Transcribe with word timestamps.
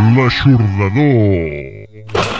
L'aixordador. 0.00 2.39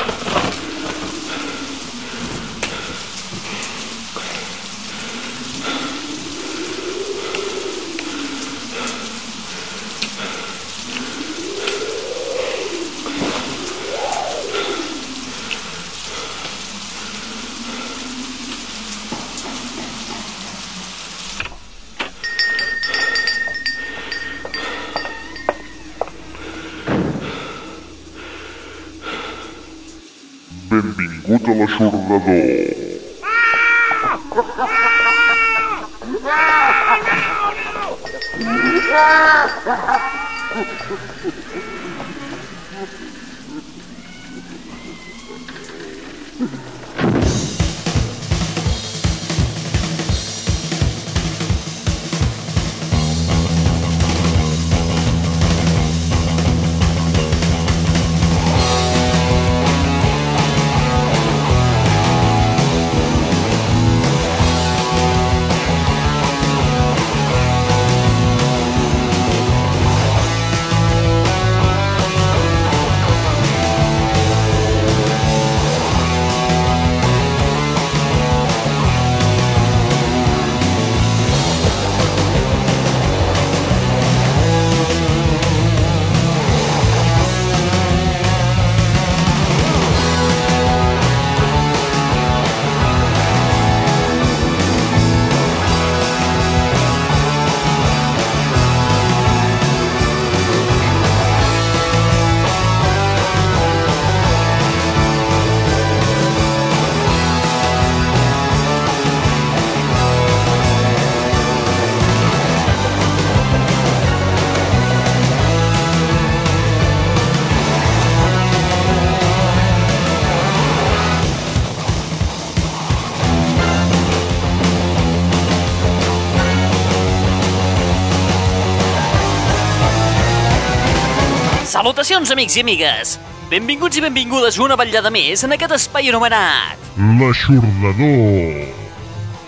Salutacions, 132.01 132.31
amics 132.33 132.55
i 132.57 132.63
amigues! 132.65 133.11
Benvinguts 133.51 133.99
i 133.99 134.01
benvingudes 134.01 134.57
una 134.65 134.77
vetllada 134.81 135.11
més 135.13 135.43
en 135.45 135.53
aquest 135.53 135.75
espai 135.77 136.07
anomenat... 136.09 136.81
L'aixordador. 136.97 138.71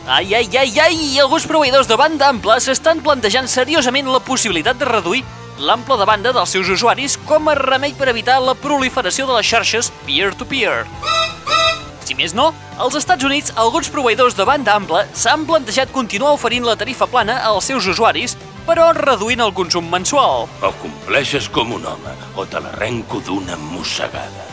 Ai, 0.04 0.34
ai, 0.36 0.50
ai, 0.60 0.74
ai! 0.84 0.98
Alguns 1.24 1.46
proveïdors 1.48 1.88
de 1.88 1.96
banda 1.96 2.28
ampla 2.28 2.58
s'estan 2.60 3.00
plantejant 3.00 3.48
seriosament 3.48 4.12
la 4.12 4.20
possibilitat 4.20 4.76
de 4.76 4.90
reduir 4.90 5.22
l'ample 5.64 5.96
de 5.96 6.10
banda 6.12 6.34
dels 6.36 6.52
seus 6.52 6.68
usuaris 6.76 7.16
com 7.24 7.48
a 7.48 7.56
remei 7.56 7.96
per 7.96 8.12
evitar 8.12 8.36
la 8.44 8.52
proliferació 8.52 9.24
de 9.30 9.38
les 9.38 9.48
xarxes 9.48 9.88
peer-to-peer. 10.04 10.84
Si 12.04 12.19
més 12.19 12.36
no, 12.36 12.50
als 12.76 13.00
Estats 13.00 13.24
Units, 13.24 13.56
alguns 13.56 13.88
proveïdors 13.88 14.36
de 14.36 14.44
banda 14.44 14.76
ampla 14.76 15.06
s'han 15.16 15.48
plantejat 15.48 15.96
continuar 15.96 16.36
oferint 16.36 16.69
la 16.69 16.76
tarifa 16.76 17.08
plana 17.08 17.40
als 17.48 17.72
seus 17.72 17.88
usuaris, 17.88 18.36
però 18.67 18.91
reduint 18.97 19.43
el 19.45 19.55
consum 19.56 19.89
mensual. 19.91 20.49
O 20.62 20.73
compleixes 20.83 21.49
com 21.53 21.75
un 21.77 21.87
home, 21.87 22.15
o 22.37 22.47
te 22.47 22.62
l'arrenco 22.62 23.23
d'una 23.25 23.59
mossegada. 23.71 24.49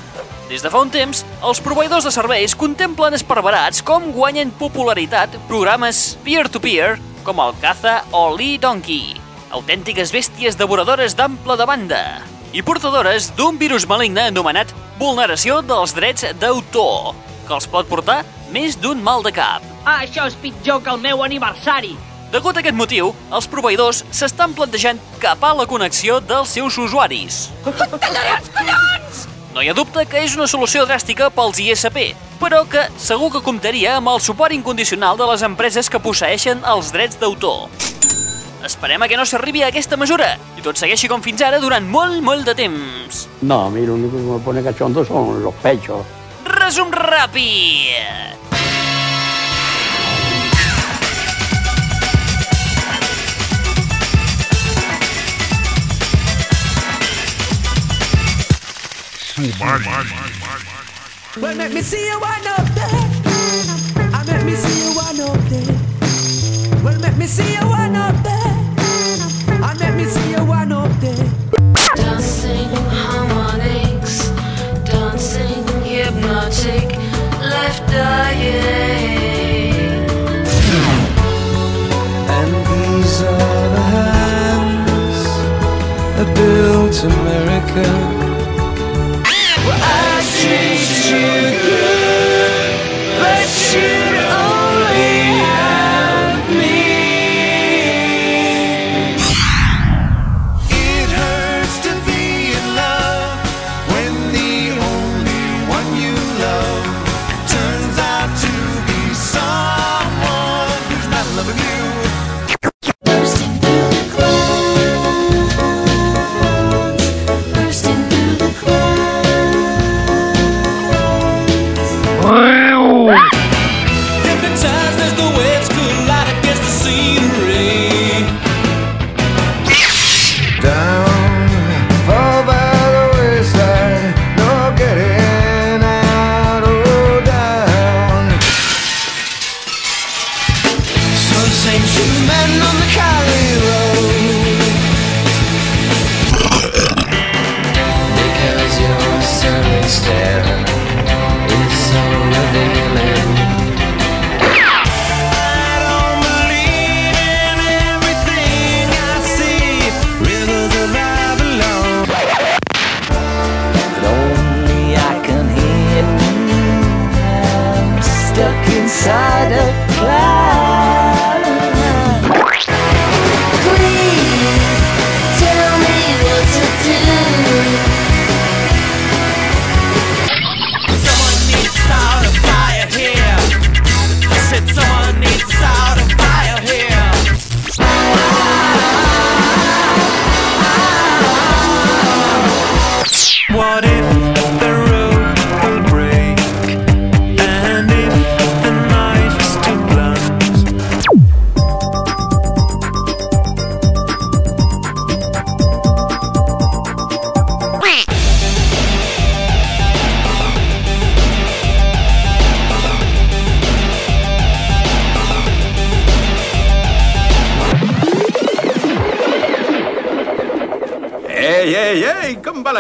Des 0.50 0.64
de 0.66 0.72
fa 0.74 0.82
un 0.82 0.90
temps, 0.90 1.22
els 1.46 1.62
proveïdors 1.62 2.08
de 2.08 2.12
serveis 2.14 2.56
contemplen 2.58 3.14
esparverats 3.14 3.84
com 3.86 4.10
guanyen 4.16 4.50
popularitat 4.58 5.36
programes 5.52 6.18
peer-to-peer 6.26 6.96
com 7.24 7.42
el 7.44 7.54
Caza 7.62 8.00
o 8.18 8.32
Lee 8.34 8.58
Donkey, 8.58 9.14
autèntiques 9.54 10.10
bèsties 10.16 10.58
devoradores 10.58 11.14
d'ample 11.14 11.58
de 11.60 11.70
banda 11.70 12.04
i 12.50 12.64
portadores 12.66 13.30
d'un 13.38 13.60
virus 13.62 13.86
maligne 13.86 14.26
anomenat 14.32 14.74
vulneració 14.98 15.62
dels 15.62 15.94
drets 15.94 16.26
d'autor, 16.42 17.14
que 17.46 17.54
els 17.54 17.70
pot 17.70 17.86
portar 17.90 18.24
més 18.50 18.78
d'un 18.82 19.02
mal 19.06 19.22
de 19.22 19.34
cap. 19.36 19.62
Ah, 19.86 20.02
això 20.02 20.26
és 20.26 20.38
pitjor 20.42 20.82
que 20.82 20.90
el 20.94 21.04
meu 21.04 21.22
aniversari. 21.22 21.94
Degut 22.30 22.60
a 22.60 22.62
aquest 22.62 22.78
motiu, 22.78 23.10
els 23.34 23.48
proveïdors 23.50 24.04
s'estan 24.14 24.54
plantejant 24.54 25.00
capar 25.22 25.56
la 25.58 25.66
connexió 25.70 26.20
dels 26.22 26.52
seus 26.54 26.78
usuaris. 26.78 27.48
No 29.56 29.64
hi 29.66 29.70
ha 29.72 29.74
dubte 29.74 30.06
que 30.06 30.22
és 30.22 30.36
una 30.38 30.46
solució 30.48 30.86
dràstica 30.86 31.32
pels 31.34 31.58
ISP, 31.64 31.98
però 32.38 32.62
que 32.70 32.86
segur 33.02 33.32
que 33.34 33.42
comptaria 33.42 33.96
amb 33.98 34.14
el 34.14 34.22
suport 34.22 34.54
incondicional 34.54 35.18
de 35.18 35.26
les 35.32 35.42
empreses 35.48 35.90
que 35.90 36.00
posseixen 36.00 36.62
els 36.70 36.94
drets 36.94 37.18
d'autor. 37.18 37.66
Esperem 38.64 39.02
a 39.02 39.10
que 39.10 39.18
no 39.18 39.26
s'arribi 39.26 39.64
a 39.64 39.72
aquesta 39.74 39.98
mesura 39.98 40.36
i 40.60 40.62
tot 40.62 40.78
segueixi 40.78 41.10
com 41.10 41.24
fins 41.26 41.42
ara 41.42 41.58
durant 41.64 41.88
molt, 41.90 42.22
molt 42.22 42.46
de 42.46 42.54
temps. 42.62 43.26
No, 43.42 43.66
a 43.66 43.74
mí 43.74 43.88
lo 43.88 43.98
único 43.98 44.18
que 44.18 44.30
me 44.30 44.40
pone 44.46 44.62
cachondo 44.62 45.04
son 45.04 45.42
los 45.42 45.56
pechos. 45.64 46.06
Resum 46.46 46.94
ràpid! 46.94 48.69
Sumari. 59.40 59.86
Well, 61.42 61.56
let 61.56 61.72
me 61.72 61.82
see 61.82 62.06
you 62.06 62.20
one 62.20 62.48
up 62.48 62.68
there. 62.76 63.08
I 64.14 64.24
let 64.28 64.44
me 64.46 64.54
see 64.56 64.84
you 64.84 64.92
one 64.94 65.20
up 65.22 65.40
there. 65.48 66.84
Well, 66.84 67.00
let 67.00 67.18
me 67.18 67.26
see 67.26 67.54
you 67.54 67.66
one 67.66 67.96
up 67.96 68.16
there. 68.22 68.54
I 69.64 69.74
let 69.80 69.96
me 69.96 70.04
see 70.04 70.32
you 70.32 70.44
one 70.44 70.74
up 70.74 70.92
there. 71.00 71.26
Dancing 71.96 72.68
harmonics, 72.92 74.30
dancing 74.84 75.66
hypnotic, 75.86 76.98
left 77.40 77.88
dying. 77.88 79.74
And 82.36 82.52
these 82.70 83.22
are 83.22 83.70
the 83.76 83.84
hands 83.96 85.24
that 86.18 86.30
built 86.36 87.04
America. 87.06 88.19
Well, 91.12 91.32
I 91.32 91.42
treat 91.42 91.54
you 91.54 91.59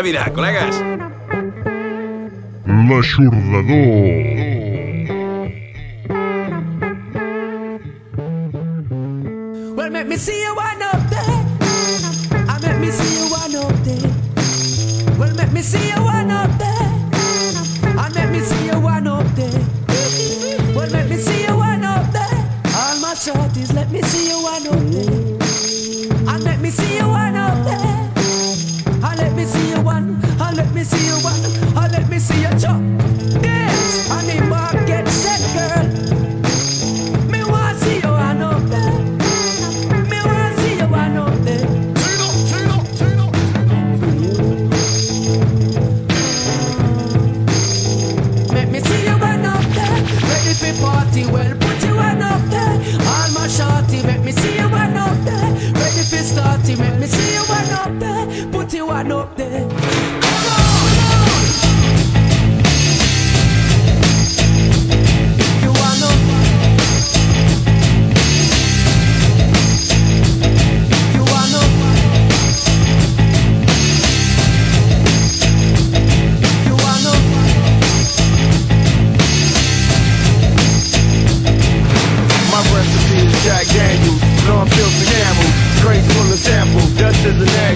virar, 0.10 0.30
col·legues. 0.34 0.80
L'aixordador. 2.90 3.89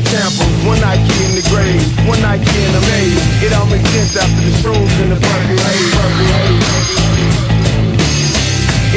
Sample. 0.09 0.47
One 0.67 0.79
Nike 0.81 1.13
in 1.25 1.35
the 1.35 1.43
grave, 1.51 1.83
one 2.07 2.21
Nike 2.21 2.47
in 2.47 2.71
the 2.73 2.81
maze. 2.91 3.23
It 3.43 3.53
all 3.53 3.65
makes 3.67 3.89
sense 3.89 4.15
after 4.17 4.41
the 4.41 4.53
shrooms 4.61 4.93
and 5.01 5.11
the 5.11 5.19
purple 5.19 5.57
haze. 5.59 5.93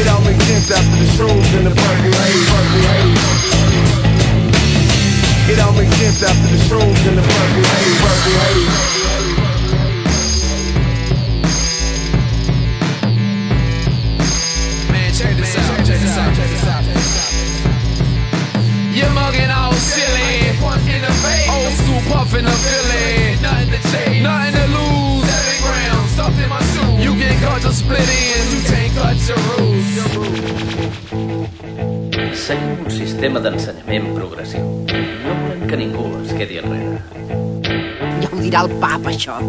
It 0.01 0.07
all 0.09 0.21
makes 0.23 0.45
sense 0.45 0.71
after 0.71 0.97
the 0.97 1.09
shrooms 1.17 1.51
and 1.57 1.67
the 1.67 1.75
purple 1.75 2.13
haze. 2.21 2.49
It 5.53 5.59
all 5.61 5.73
makes 5.73 5.95
sense 5.97 6.23
after 6.23 6.49
the 6.49 6.59
shrooms 6.67 7.09
and 7.09 7.19
the. 7.19 7.23
Purple 7.23 7.63
haze. 7.63 9.16
Old 22.07 22.29
school 22.29 22.41
puffin' 22.41 22.45
the 22.45 22.51
Philly. 22.51 23.41
Nothing 23.43 23.71
to 23.71 23.79
change. 23.91 24.23
Nothing 24.23 24.55
to 24.55 24.67
lose. 24.67 25.27
Seven 25.27 25.57
grams, 25.63 26.11
stuffed 26.11 26.41
in 26.43 26.49
my 26.49 26.61
shoes. 26.61 27.05
You 27.05 27.17
get 27.17 27.43
caught 27.43 27.63
to 27.63 27.73
split 27.73 28.01
ends. 28.01 28.55
You 28.55 28.61
can't 28.71 28.95
cut 28.95 29.17
your 29.29 29.39
rules. 29.59 29.85
Seguim 32.37 32.85
un 32.85 32.91
sistema 32.91 33.41
d'ensenyament 33.41 34.15
progressiu. 34.15 34.63
No 34.63 35.35
volem 35.43 35.67
que 35.67 35.77
ningú 35.77 36.05
es 36.23 36.33
quedi 36.33 36.59
enrere. 36.63 37.01
Ja 38.23 38.29
ho 38.31 38.39
dirà 38.39 38.63
el 38.63 38.71
papa, 38.79 39.11
això. 39.11 39.41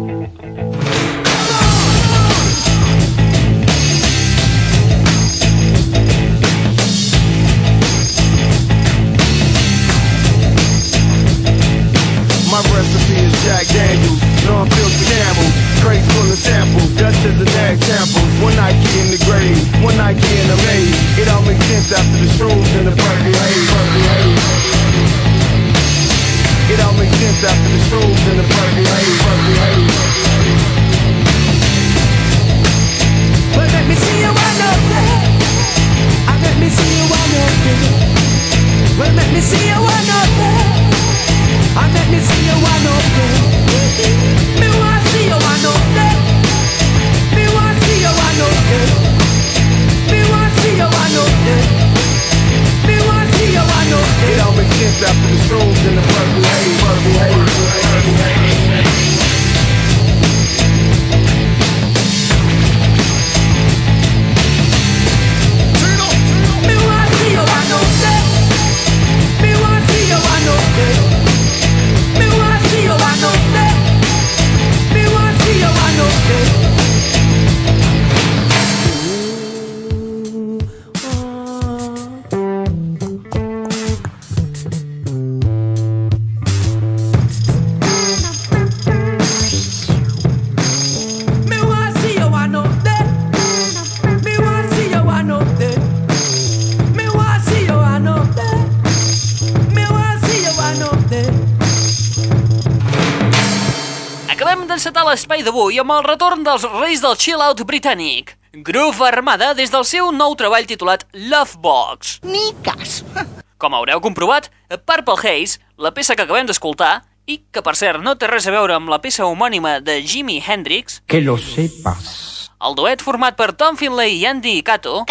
D'avui 105.68 105.80
amb 105.82 105.92
el 105.92 106.04
retorn 106.06 106.44
dels 106.46 106.62
reis 106.80 107.02
del 107.04 107.16
chill-out 107.20 107.60
britànic. 107.68 108.30
Groove 108.64 109.04
Armada 109.04 109.50
des 109.54 109.68
del 109.70 109.84
seu 109.84 110.08
nou 110.16 110.32
treball 110.34 110.64
titulat 110.64 111.02
Lovebox. 111.12 112.20
Ni 112.24 112.54
cas. 112.64 113.02
Com 113.60 113.74
haureu 113.76 114.00
comprovat, 114.00 114.48
Purple 114.86 115.18
Haze, 115.20 115.58
la 115.76 115.92
peça 115.92 116.16
que 116.16 116.24
acabem 116.24 116.46
d'escoltar, 116.48 117.02
i 117.28 117.42
que 117.52 117.60
per 117.60 117.74
cert 117.76 118.00
no 118.00 118.14
té 118.16 118.30
res 118.30 118.46
a 118.48 118.54
veure 118.54 118.78
amb 118.78 118.88
la 118.88 119.00
peça 119.04 119.26
homònima 119.28 119.80
de 119.84 119.98
Jimi 120.00 120.38
Hendrix, 120.40 121.02
Que 121.06 121.20
lo 121.20 121.36
sepas. 121.36 122.48
el 122.64 122.74
duet 122.74 123.02
format 123.04 123.36
per 123.36 123.52
Tom 123.52 123.76
Finlay 123.76 124.16
i 124.16 124.24
Andy 124.26 124.62
Cato, 124.62 125.04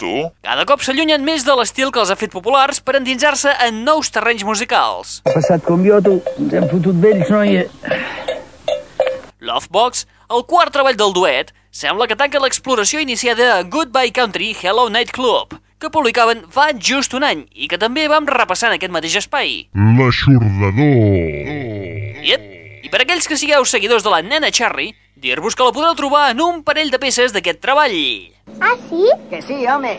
Tu? 0.00 0.14
cada 0.42 0.64
cop 0.64 0.80
s'allunyen 0.82 1.22
més 1.22 1.44
de 1.44 1.52
l'estil 1.54 1.92
que 1.92 2.00
els 2.00 2.10
ha 2.10 2.16
fet 2.16 2.32
populars 2.32 2.80
per 2.80 2.96
endinsar-se 2.96 3.52
en 3.68 3.84
nous 3.84 4.08
terrenys 4.10 4.42
musicals. 4.44 5.20
Ha 5.26 5.34
passat 5.36 5.62
com 5.68 5.84
jo, 5.84 6.00
tu. 6.00 6.16
Ens 6.38 6.54
hem 6.54 6.66
fotut 6.72 6.96
vells, 6.96 7.28
noia. 7.30 7.66
Lovebox, 9.40 10.06
el 10.34 10.44
quart 10.50 10.72
treball 10.74 10.96
del 10.98 11.14
duet, 11.14 11.52
sembla 11.70 12.08
que 12.10 12.16
tanca 12.18 12.40
l'exploració 12.42 13.00
iniciada 13.00 13.52
a 13.54 13.62
Goodbye 13.62 14.12
Country 14.12 14.50
Hello 14.60 14.88
Night 14.90 15.12
Club, 15.14 15.54
que 15.78 15.90
publicaven 15.94 16.42
fa 16.50 16.72
just 16.74 17.14
un 17.14 17.22
any 17.22 17.44
i 17.54 17.68
que 17.70 17.78
també 17.78 18.08
vam 18.10 18.26
repassar 18.26 18.72
en 18.72 18.78
aquest 18.78 18.94
mateix 18.94 19.14
espai. 19.22 19.68
L'aixordador. 19.98 20.82
Yep. 22.26 22.48
I 22.82 22.90
per 22.90 23.02
aquells 23.04 23.28
que 23.30 23.38
sigueu 23.38 23.66
seguidors 23.68 24.02
de 24.06 24.10
la 24.10 24.22
nena 24.26 24.50
Cherry, 24.50 24.90
dir-vos 25.14 25.54
que 25.54 25.66
la 25.66 25.74
podreu 25.76 25.94
trobar 25.98 26.30
en 26.32 26.42
un 26.42 26.62
parell 26.66 26.90
de 26.90 26.98
peces 26.98 27.34
d'aquest 27.34 27.62
treball. 27.62 27.98
Ah, 28.58 28.74
sí? 28.88 29.06
Que 29.30 29.42
sí, 29.42 29.66
home. 29.66 29.98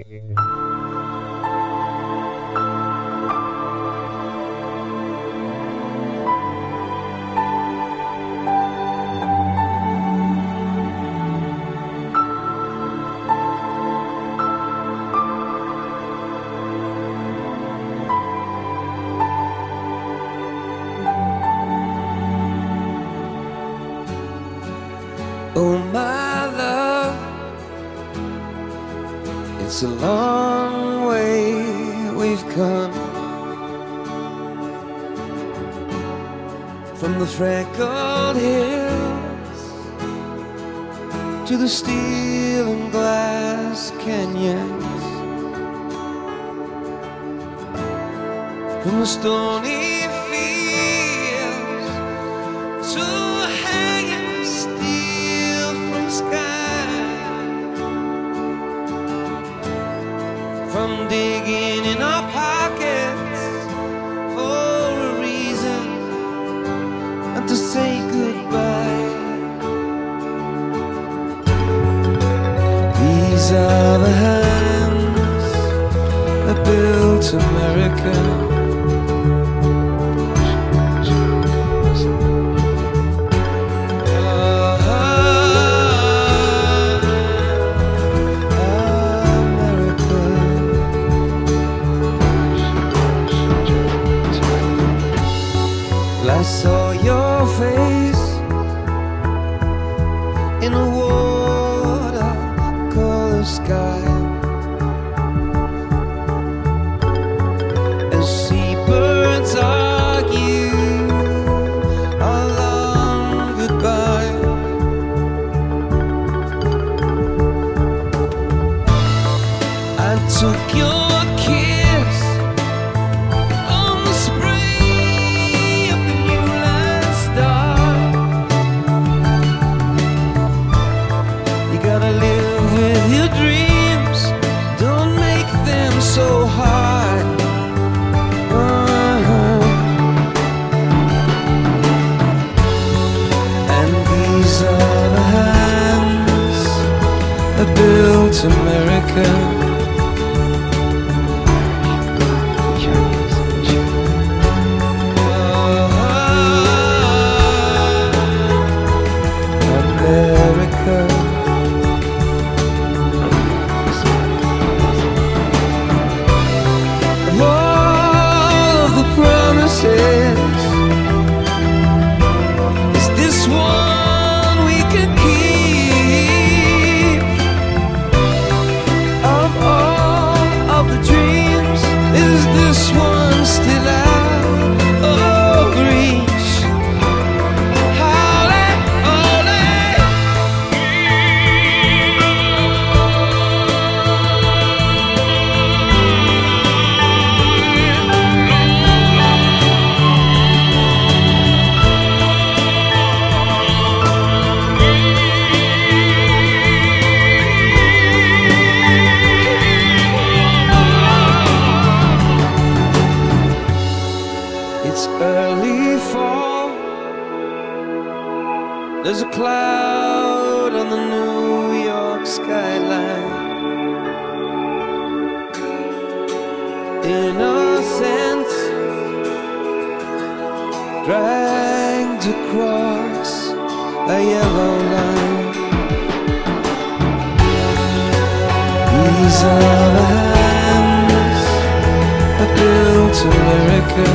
to 243.13 243.27
America. 243.27 244.05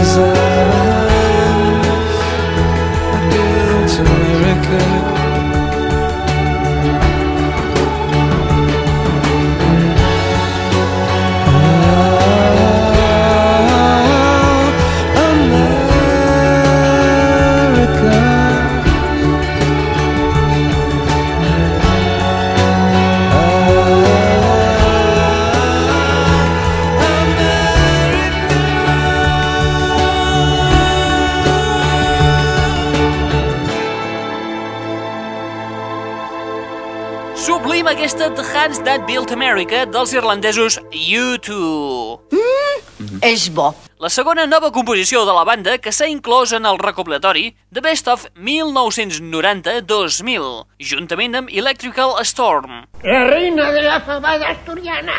Ease 0.00 0.49
Hands 38.60 38.76
That 38.84 39.08
Built 39.08 39.32
America 39.32 39.88
dels 39.88 40.12
irlandesos 40.12 40.76
U2. 40.92 41.48
És 43.24 43.48
bo. 43.56 43.72
La 44.04 44.12
segona 44.12 44.44
nova 44.44 44.68
composició 44.74 45.22
de 45.24 45.32
la 45.32 45.48
banda 45.48 45.78
que 45.80 45.88
s'ha 45.96 46.04
inclòs 46.12 46.52
en 46.58 46.68
el 46.68 46.76
recopilatori 46.82 47.56
The 47.72 47.80
Best 47.80 48.04
of 48.12 48.28
1990-2000, 48.36 50.68
juntament 50.90 51.40
amb 51.40 51.48
Electrical 51.48 52.20
Storm. 52.20 52.84
La 53.00 53.24
reina 53.30 53.72
de 53.72 53.80
la 53.86 53.96
fabada 54.04 54.52
asturiana. 54.52 55.16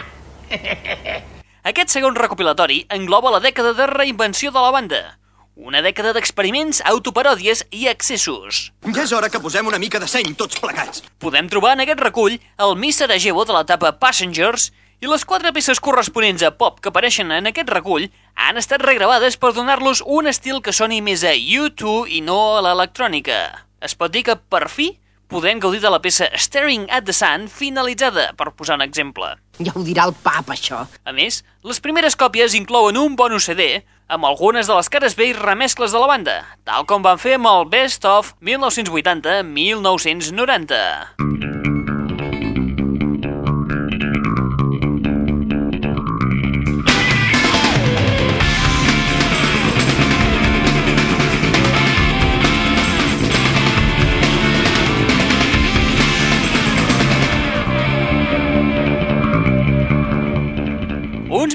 Aquest 1.74 1.90
segon 1.98 2.14
recopilatori 2.14 2.86
engloba 2.94 3.34
la 3.34 3.42
dècada 3.42 3.74
de 3.74 3.90
reinvenció 3.90 4.54
de 4.54 4.62
la 4.62 4.70
banda, 4.78 5.18
una 5.56 5.82
dècada 5.84 6.14
d'experiments, 6.16 6.82
autoparòdies 6.88 7.66
i 7.72 7.88
accessos. 7.92 8.72
Ja 8.96 9.04
és 9.04 9.12
hora 9.12 9.30
que 9.30 9.42
posem 9.44 9.68
una 9.68 9.80
mica 9.80 10.00
de 10.00 10.08
seny 10.08 10.34
tots 10.40 10.60
plegats. 10.62 11.04
Podem 11.20 11.50
trobar 11.52 11.76
en 11.76 11.84
aquest 11.84 12.00
recull 12.00 12.38
el 12.40 12.78
Miss 12.80 13.02
Sarajevo 13.02 13.46
de 13.46 13.58
l'etapa 13.58 13.92
Passengers 14.00 14.72
i 15.02 15.10
les 15.10 15.26
quatre 15.26 15.52
peces 15.52 15.82
corresponents 15.82 16.44
a 16.46 16.52
pop 16.54 16.80
que 16.80 16.92
apareixen 16.92 17.32
en 17.34 17.50
aquest 17.50 17.70
recull 17.74 18.08
han 18.36 18.58
estat 18.62 18.84
regravades 18.86 19.38
per 19.38 19.54
donar-los 19.58 20.04
un 20.06 20.30
estil 20.30 20.62
que 20.62 20.74
soni 20.74 21.02
més 21.02 21.26
a 21.26 21.34
U2 21.34 22.08
i 22.08 22.22
no 22.22 22.40
a 22.58 22.66
l'electrònica. 22.68 23.42
Es 23.82 23.98
pot 23.98 24.14
dir 24.14 24.22
que, 24.28 24.38
per 24.38 24.68
fi, 24.70 24.92
podem 25.32 25.60
gaudir 25.64 25.82
de 25.82 25.90
la 25.90 26.02
peça 26.04 26.28
Staring 26.38 26.86
at 26.92 27.08
the 27.08 27.16
Sun 27.18 27.48
finalitzada, 27.50 28.30
per 28.38 28.52
posar 28.54 28.78
un 28.78 28.86
exemple. 28.86 29.34
Ja 29.66 29.74
ho 29.76 29.84
dirà 29.86 30.04
el 30.10 30.16
pap, 30.24 30.50
això. 30.54 30.80
A 31.06 31.12
més, 31.16 31.44
les 31.68 31.80
primeres 31.84 32.16
còpies 32.18 32.56
inclouen 32.58 32.98
un 32.98 33.16
bonus 33.20 33.46
CD 33.50 33.64
amb 34.12 34.26
algunes 34.28 34.68
de 34.68 34.74
les 34.76 34.90
cares 34.92 35.14
i 35.20 35.34
remescles 35.38 35.92
de 35.94 36.00
la 36.02 36.10
banda, 36.10 36.36
tal 36.68 36.86
com 36.90 37.02
van 37.06 37.18
fer 37.22 37.34
amb 37.38 37.48
el 37.52 37.64
Best 37.72 38.06
of 38.06 38.34
1980-1990. 38.42 40.82
Uns 41.22 41.51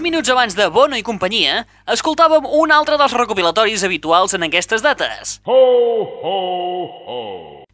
minuts 0.07 0.31
abans 0.31 0.55
de 0.55 0.69
Bono 0.71 0.95
i 0.95 1.03
companyia, 1.03 1.65
escoltàvem 1.91 2.45
un 2.47 2.71
altre 2.71 2.95
dels 3.01 3.15
recopilatoris 3.17 3.83
habituals 3.83 4.37
en 4.37 4.47
aquestes 4.47 4.85
dates. 4.85 5.41
Ho, 5.51 5.57
ho, 6.23 6.37
ho. 7.11 7.17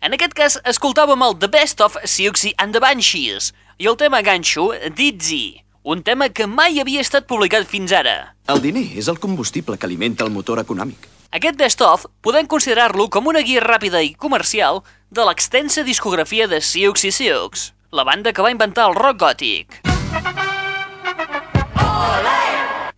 En 0.00 0.16
aquest 0.16 0.32
cas, 0.38 0.56
escoltàvem 0.72 1.20
el 1.26 1.36
The 1.42 1.50
Best 1.52 1.84
of 1.84 1.98
Siouxsie 2.00 2.54
and 2.56 2.72
the 2.72 2.80
Banshees 2.80 3.50
i 3.76 3.90
el 3.90 3.98
tema 4.00 4.22
ganxo 4.24 4.70
Dizzy, 4.96 5.60
un 5.84 6.00
tema 6.06 6.30
que 6.32 6.48
mai 6.48 6.80
havia 6.80 7.04
estat 7.04 7.28
publicat 7.28 7.68
fins 7.68 7.92
ara. 7.92 8.32
El 8.48 8.64
diner 8.64 8.86
és 8.96 9.12
el 9.12 9.20
combustible 9.20 9.76
que 9.76 9.86
alimenta 9.90 10.24
el 10.24 10.32
motor 10.32 10.62
econòmic. 10.64 11.04
Aquest 11.36 11.60
Best 11.60 11.84
of 11.84 12.08
podem 12.24 12.48
considerar-lo 12.48 13.10
com 13.12 13.28
una 13.28 13.44
guia 13.44 13.60
ràpida 13.60 14.00
i 14.00 14.14
comercial 14.16 14.80
de 15.10 15.28
l'extensa 15.28 15.84
discografia 15.84 16.48
de 16.48 16.64
Siouxsie 16.64 17.12
Sioux, 17.12 17.72
la 17.92 18.08
banda 18.08 18.32
que 18.32 18.44
va 18.44 18.56
inventar 18.56 18.88
el 18.88 18.96
rock 18.96 19.20
gòtic. 19.20 19.82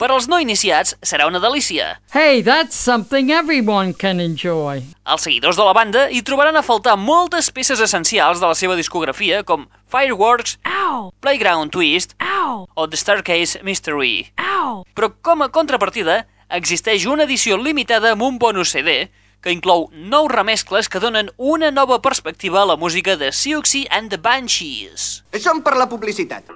Per 0.04 0.08
als 0.10 0.26
no 0.28 0.40
iniciats 0.42 0.96
serà 1.06 1.24
una 1.28 1.38
delícia. 1.40 2.00
Hey, 2.12 2.42
that's 2.42 2.76
something 2.76 3.30
everyone 3.30 3.94
can 3.94 4.18
enjoy. 4.20 4.82
Els 5.06 5.22
seguidors 5.24 5.56
de 5.56 5.64
la 5.64 5.72
banda 5.72 6.08
hi 6.10 6.20
trobaran 6.26 6.58
a 6.58 6.64
faltar 6.66 6.96
moltes 6.98 7.48
peces 7.54 7.80
essencials 7.80 8.42
de 8.42 8.50
la 8.50 8.58
seva 8.58 8.76
discografia 8.76 9.44
com 9.46 9.68
Fireworks, 9.88 10.58
Ow! 10.66 11.12
Playground 11.22 11.72
Twist 11.72 12.16
Ow! 12.20 12.66
o 12.74 12.88
The 12.88 12.98
Staircase 13.00 13.62
Mystery. 13.62 14.32
Ow! 14.42 14.82
Però 14.92 15.12
com 15.22 15.46
a 15.46 15.48
contrapartida, 15.54 16.24
existeix 16.50 17.06
una 17.06 17.24
edició 17.24 17.56
limitada 17.56 18.12
amb 18.12 18.26
un 18.26 18.38
bonus 18.42 18.74
CD 18.74 19.06
que 19.44 19.52
inclou 19.54 19.90
nou 19.94 20.26
remescles 20.28 20.88
que 20.88 21.00
donen 21.00 21.30
una 21.38 21.70
nova 21.70 22.00
perspectiva 22.02 22.62
a 22.62 22.68
la 22.72 22.76
música 22.76 23.16
de 23.16 23.30
Siouxsie 23.30 23.86
and 23.90 24.10
the 24.10 24.18
Banshees. 24.18 25.22
Som 25.38 25.62
per 25.62 25.78
la 25.78 25.88
publicitat. 25.88 26.50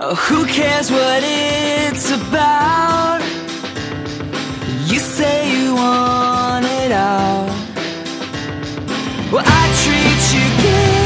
Oh, 0.00 0.14
who 0.14 0.46
cares 0.46 0.92
what 0.92 1.22
it's 1.24 2.12
about? 2.12 3.20
You 4.86 5.00
say 5.00 5.50
you 5.50 5.74
want 5.74 6.64
it 6.66 6.92
all. 6.92 7.46
Well, 9.32 9.42
I 9.44 9.64
treat 9.82 10.22
you 10.34 10.46
good, 10.62 10.97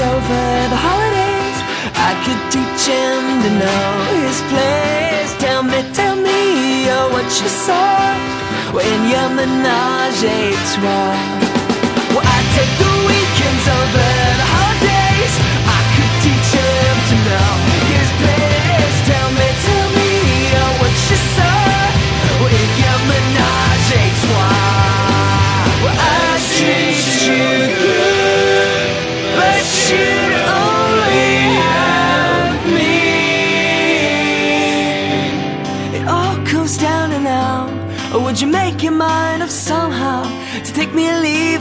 over 0.00 0.44
the 0.72 0.80
holidays. 0.88 1.58
I 2.08 2.12
could 2.24 2.42
teach 2.52 2.82
him 2.88 3.20
to 3.44 3.50
know 3.62 3.88
his 4.24 4.38
place. 4.52 5.30
Tell 5.38 5.62
me, 5.62 5.80
tell 5.92 6.16
me, 6.16 6.88
oh, 6.90 7.08
what 7.14 7.28
you 7.40 7.48
saw 7.48 8.12
when 8.76 8.98
your 9.12 9.28
menage 9.36 10.24
a 10.24 10.40
trois. 10.72 11.16
Well, 12.12 12.26
I 12.36 12.38
take 12.56 12.74
the 12.82 12.92
weekends 13.08 13.66
over 13.78 14.51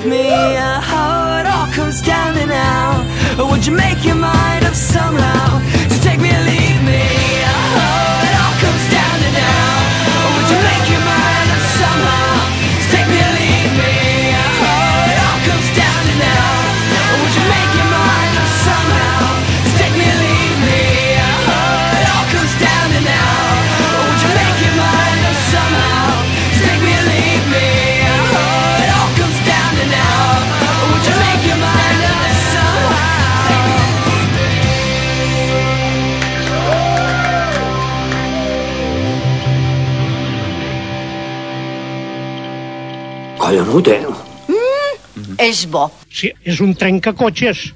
leave 0.04 0.12
me? 0.12 0.30
Oh, 0.30 1.40
it 1.40 1.48
all 1.48 1.68
comes 1.74 2.02
down 2.02 2.34
to 2.36 2.46
now. 2.46 3.08
Would 3.50 3.66
you 3.66 3.74
make 3.74 4.04
your 4.06 4.16
mind 4.16 4.66
up 4.66 4.74
somehow 4.74 5.71
Menut, 43.72 43.88
eh? 43.88 44.04
És 45.40 45.62
bo. 45.72 45.86
Sí, 46.12 46.28
és 46.44 46.60
un 46.60 46.74
trencacotxes. 46.76 47.70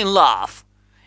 In 0.00 0.10
Love. 0.16 0.64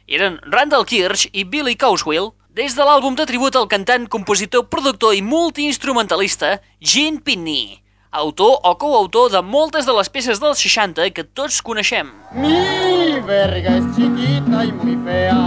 Eren 0.08 0.39
Randall 0.45 0.86
Kirsch 0.86 1.27
i 1.34 1.43
Billy 1.43 1.75
Cowswell 1.75 2.32
des 2.53 2.75
de 2.77 2.86
l'àlbum 2.86 3.15
de 3.17 3.25
tribut 3.25 3.56
al 3.58 3.65
cantant, 3.65 4.06
compositor, 4.06 4.67
productor 4.69 5.15
i 5.17 5.23
multiinstrumentalista 5.25 6.60
Gene 6.77 7.23
Pitney, 7.25 7.79
autor 8.13 8.60
o 8.62 8.75
coautor 8.77 9.32
de 9.34 9.41
moltes 9.41 9.88
de 9.89 9.95
les 9.97 10.12
peces 10.13 10.41
dels 10.43 10.62
60 10.62 11.10
que 11.17 11.25
tots 11.25 11.63
coneixem. 11.65 12.12
Mi 12.38 13.17
verga 13.25 13.79
es 13.79 13.89
chiquita 13.95 14.63
y 14.67 14.71
muy 14.71 14.99
fea. 15.08 15.39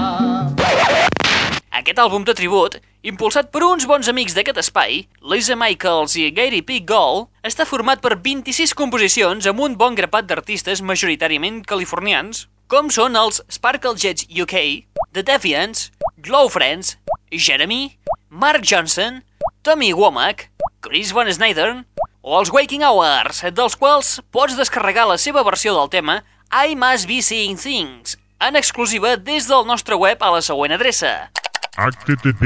Aquest 1.76 2.00
àlbum 2.02 2.24
de 2.26 2.35
tribut, 2.35 2.80
impulsat 3.06 3.52
per 3.54 3.62
uns 3.62 3.87
bons 3.87 4.09
amics 4.11 4.35
d'aquest 4.35 4.59
espai, 4.64 5.04
Lisa 5.22 5.54
Michaels 5.54 6.16
i 6.18 6.32
Gary 6.35 6.64
P. 6.66 6.80
Gold, 6.82 7.28
està 7.46 7.68
format 7.68 8.02
per 8.02 8.16
26 8.18 8.74
composicions 8.74 9.46
amb 9.46 9.62
un 9.62 9.78
bon 9.78 9.94
grapat 9.94 10.26
d'artistes 10.26 10.82
majoritàriament 10.82 11.62
californians, 11.62 12.48
com 12.66 12.88
són 12.90 13.14
els 13.18 13.40
Sparkle 13.52 13.94
Jets 13.94 14.26
UK, 14.26 14.87
The 15.14 15.22
Deviants, 15.22 15.90
Glow 16.18 16.48
Friends, 16.50 16.96
Jeremy, 17.31 17.98
Mark 18.29 18.62
Johnson, 18.66 19.22
Tommy 19.62 19.92
Womack, 19.94 20.48
Chris 20.83 21.12
Van 21.14 21.31
Snyder 21.33 21.85
o 22.22 22.38
els 22.40 22.50
Waking 22.50 22.83
Hours, 22.83 23.44
dels 23.55 23.79
quals 23.79 24.20
pots 24.35 24.59
descarregar 24.59 25.07
la 25.07 25.18
seva 25.18 25.44
versió 25.46 25.74
del 25.76 25.90
tema 25.90 26.22
I 26.50 26.74
Must 26.74 27.07
Be 27.07 27.22
Seeing 27.22 27.59
Things, 27.59 28.18
en 28.42 28.59
exclusiva 28.59 29.16
des 29.16 29.46
del 29.46 29.66
nostre 29.66 29.94
web 29.94 30.22
a 30.22 30.33
la 30.35 30.42
següent 30.42 30.74
adreça. 30.74 31.31
http 31.76 32.42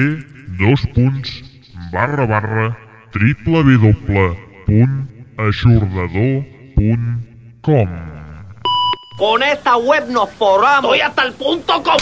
dos 0.61 0.85
punts 0.93 1.41
barra 1.93 2.27
barra 2.27 2.77
triple 3.15 3.65
Con 9.21 9.43
esta 9.43 9.77
web 9.77 10.09
nos 10.09 10.31
forramos. 10.33 10.95
Estoy 10.95 11.01
hasta 11.03 11.23
el 11.25 11.35
punto 11.35 11.83
com... 11.83 11.99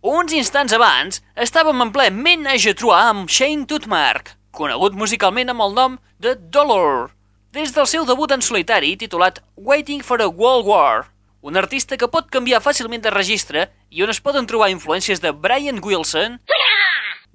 Uns 0.00 0.32
instants 0.32 0.72
abans, 0.72 1.18
estàvem 1.36 1.82
en 1.84 1.90
ple 1.92 2.06
menage 2.08 2.72
a 2.72 2.76
trois 2.78 3.10
amb 3.10 3.28
Shane 3.28 3.66
Tutmark, 3.68 4.30
conegut 4.56 4.96
musicalment 4.96 5.52
amb 5.52 5.66
el 5.66 5.76
nom 5.76 5.98
de 6.16 6.32
Dollar, 6.40 7.10
des 7.52 7.74
del 7.76 7.84
seu 7.84 8.08
debut 8.08 8.32
en 8.32 8.40
solitari 8.40 8.94
titulat 8.96 9.42
Waiting 9.60 10.00
for 10.00 10.24
a 10.24 10.30
World 10.30 10.64
War, 10.64 11.04
un 11.44 11.60
artista 11.60 12.00
que 12.00 12.08
pot 12.08 12.32
canviar 12.32 12.64
fàcilment 12.64 13.04
de 13.04 13.12
registre 13.12 13.68
i 13.92 14.00
on 14.00 14.08
es 14.08 14.22
poden 14.24 14.48
trobar 14.48 14.72
influències 14.72 15.20
de 15.20 15.36
Brian 15.36 15.84
Wilson, 15.84 16.40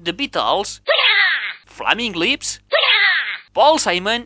The 0.02 0.18
Beatles, 0.18 0.80
Flaming 1.70 2.18
Lips, 2.18 2.58
Paul 3.54 3.78
Simon 3.78 4.26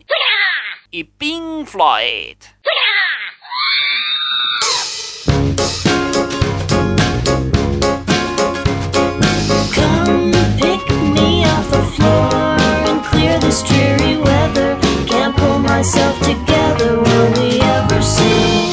i 0.96 1.04
Pink 1.04 1.68
Floyd. 1.68 2.56
Off 11.66 11.70
the 11.70 11.82
floor 11.96 12.32
and 12.88 13.04
clear 13.04 13.38
this 13.38 13.62
dreary 13.62 14.16
weather. 14.16 14.78
Can't 15.06 15.36
pull 15.36 15.58
myself 15.58 16.18
together. 16.20 17.00
Will 17.00 17.32
we 17.40 17.60
ever 17.60 18.02
see 18.02 18.72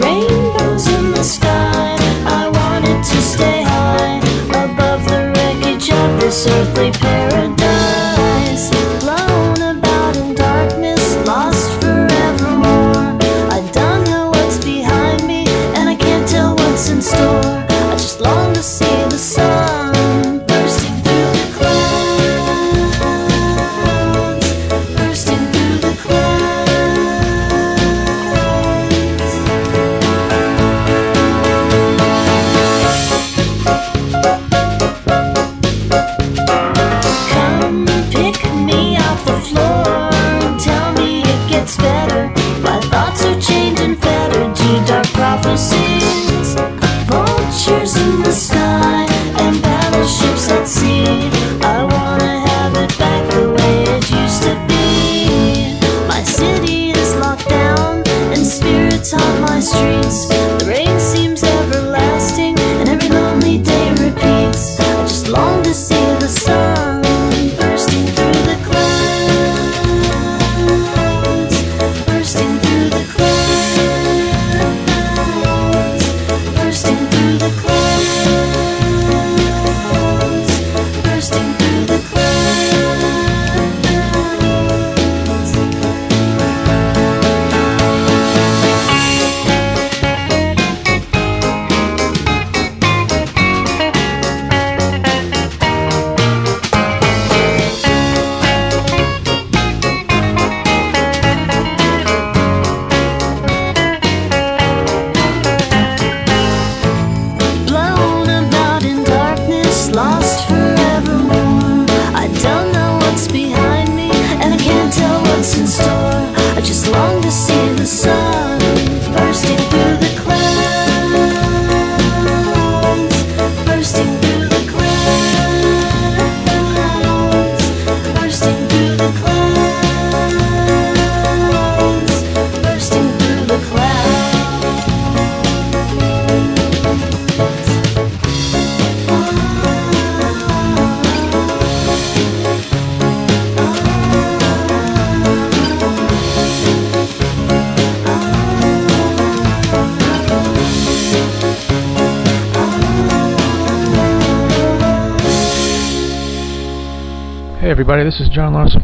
rainbows 0.00 0.86
in 0.88 1.12
the 1.12 1.22
sky? 1.22 1.96
I 2.26 2.48
wanted 2.48 3.02
to 3.04 3.22
stay 3.22 3.62
high 3.62 4.18
above 4.48 5.04
the 5.04 5.32
wreckage 5.34 5.90
of 5.90 6.20
this 6.20 6.46
earthly 6.46 6.90
paradise. 6.92 8.70
Blown 9.00 9.76
about 9.76 10.16
in 10.16 10.34
darkness, 10.34 11.16
lost 11.26 11.70
forevermore. 11.80 13.18
I 13.56 13.68
don't 13.72 14.04
know 14.04 14.30
what's 14.30 14.62
behind 14.64 15.26
me, 15.26 15.44
and 15.76 15.88
I 15.88 15.96
can't 15.96 16.28
tell 16.28 16.54
what's 16.56 16.88
in 16.90 17.02
store. 17.02 17.66
I 17.90 17.92
just 17.92 18.20
long 18.20 18.54
to 18.54 18.62
see 18.62 18.96
the 19.08 19.18
sun 19.18 19.49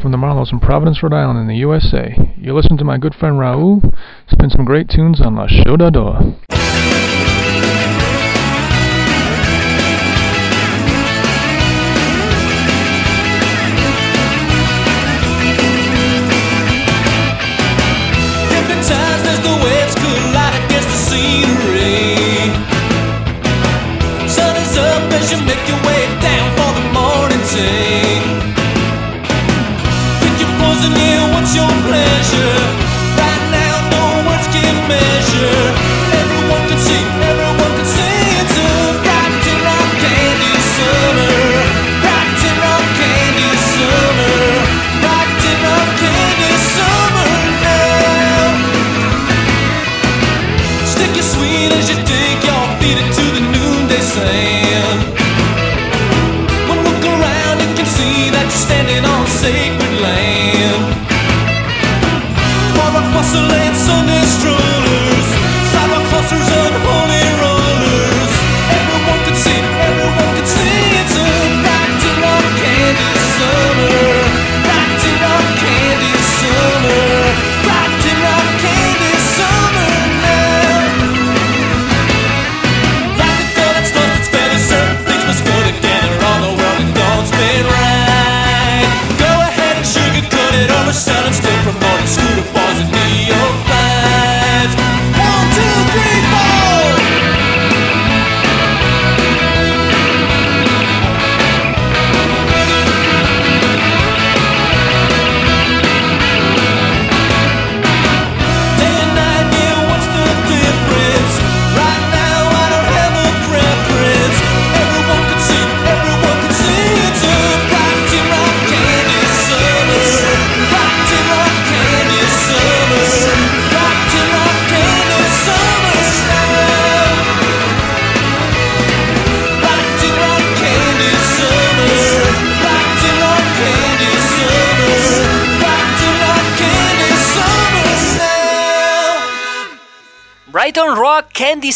from 0.06 0.12
the 0.12 0.18
Marlows 0.18 0.52
in 0.52 0.60
Providence, 0.60 1.02
Rhode 1.02 1.14
Island, 1.14 1.40
in 1.40 1.48
the 1.48 1.56
USA. 1.56 2.16
You 2.36 2.54
listen 2.54 2.76
to 2.76 2.84
my 2.84 2.96
good 2.96 3.12
friend 3.12 3.40
Raul 3.40 3.92
spin 4.28 4.50
some 4.50 4.64
great 4.64 4.88
tunes 4.88 5.20
on 5.20 5.34
La. 5.34 5.48
Hypnotized 5.48 6.45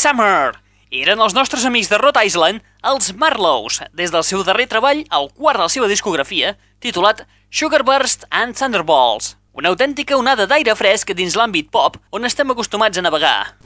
Summer. 0.01 0.57
Eren 0.89 1.21
els 1.21 1.35
nostres 1.37 1.67
amics 1.69 1.91
de 1.91 1.99
Rhode 2.01 2.23
Island, 2.25 2.63
els 2.89 3.11
Marlows, 3.21 3.83
des 3.93 4.09
del 4.09 4.25
seu 4.25 4.41
darrer 4.49 4.65
treball, 4.71 5.03
el 5.13 5.27
quart 5.37 5.61
de 5.61 5.67
la 5.67 5.69
seva 5.69 5.91
discografia, 5.91 6.55
titulat 6.81 7.27
Sugar 7.53 7.83
Burst 7.85 8.25
and 8.31 8.57
Thunderballs, 8.57 9.35
una 9.53 9.69
autèntica 9.69 10.17
onada 10.17 10.47
d'aire 10.49 10.73
fresc 10.79 11.13
dins 11.13 11.37
l'àmbit 11.37 11.69
pop 11.69 11.99
on 12.17 12.25
estem 12.25 12.49
acostumats 12.49 12.97
a 12.97 13.05
navegar. 13.05 13.61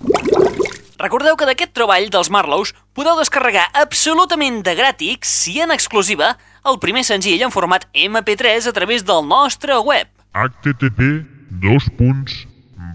Recordeu 0.99 1.39
que 1.39 1.47
d'aquest 1.47 1.71
treball 1.79 2.11
dels 2.11 2.33
Marlows 2.35 2.75
podeu 2.99 3.15
descarregar 3.21 3.69
absolutament 3.85 4.65
de 4.67 4.75
gràtic, 4.75 5.23
si 5.23 5.61
en 5.63 5.71
exclusiva, 5.71 6.35
el 6.67 6.83
primer 6.83 7.07
senzill 7.07 7.47
en 7.47 7.55
format 7.55 7.87
MP3 7.95 8.67
a 8.67 8.75
través 8.75 9.07
del 9.07 9.23
nostre 9.23 9.79
web. 9.79 10.11
http 10.35 11.23
dos 11.63 11.87
punts 11.95 12.43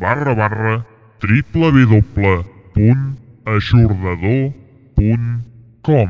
barra 0.03 0.35
barra 0.35 0.83
www.aixordador.com 3.49 6.09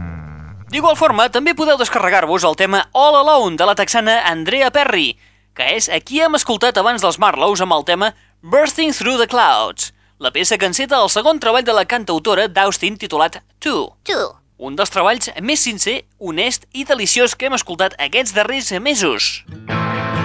D'igual 0.69 0.93
forma, 0.99 1.25
també 1.33 1.55
podeu 1.57 1.79
descarregar-vos 1.79 2.43
el 2.45 2.53
tema 2.59 2.83
All 2.93 3.15
Alone 3.17 3.57
de 3.57 3.65
la 3.65 3.73
texana 3.79 4.19
Andrea 4.29 4.69
Perry, 4.69 5.17
que 5.57 5.65
és 5.79 5.89
a 5.89 5.97
qui 5.99 6.21
hem 6.21 6.37
escoltat 6.37 6.77
abans 6.77 7.01
dels 7.01 7.17
Marlows 7.17 7.61
amb 7.65 7.73
el 7.73 7.83
tema 7.87 8.11
Bursting 8.41 8.93
Through 8.93 9.17
the 9.23 9.27
Clouds, 9.31 9.93
la 10.19 10.31
peça 10.35 10.57
que 10.59 10.67
enceta 10.69 11.01
el 11.01 11.09
segon 11.09 11.39
treball 11.41 11.65
de 11.65 11.73
la 11.73 11.87
cantautora 11.89 12.47
d'Austin 12.47 12.97
titulat 13.01 13.41
Two. 13.59 13.95
Two. 14.05 14.35
Un 14.59 14.75
dels 14.75 14.91
treballs 14.91 15.31
més 15.41 15.63
sincer, 15.63 16.03
honest 16.19 16.67
i 16.75 16.83
deliciós 16.85 17.33
que 17.33 17.45
hem 17.47 17.55
escoltat 17.57 17.95
aquests 17.97 18.35
darrers 18.35 18.71
mesos. 18.83 19.45
Down, 19.47 20.18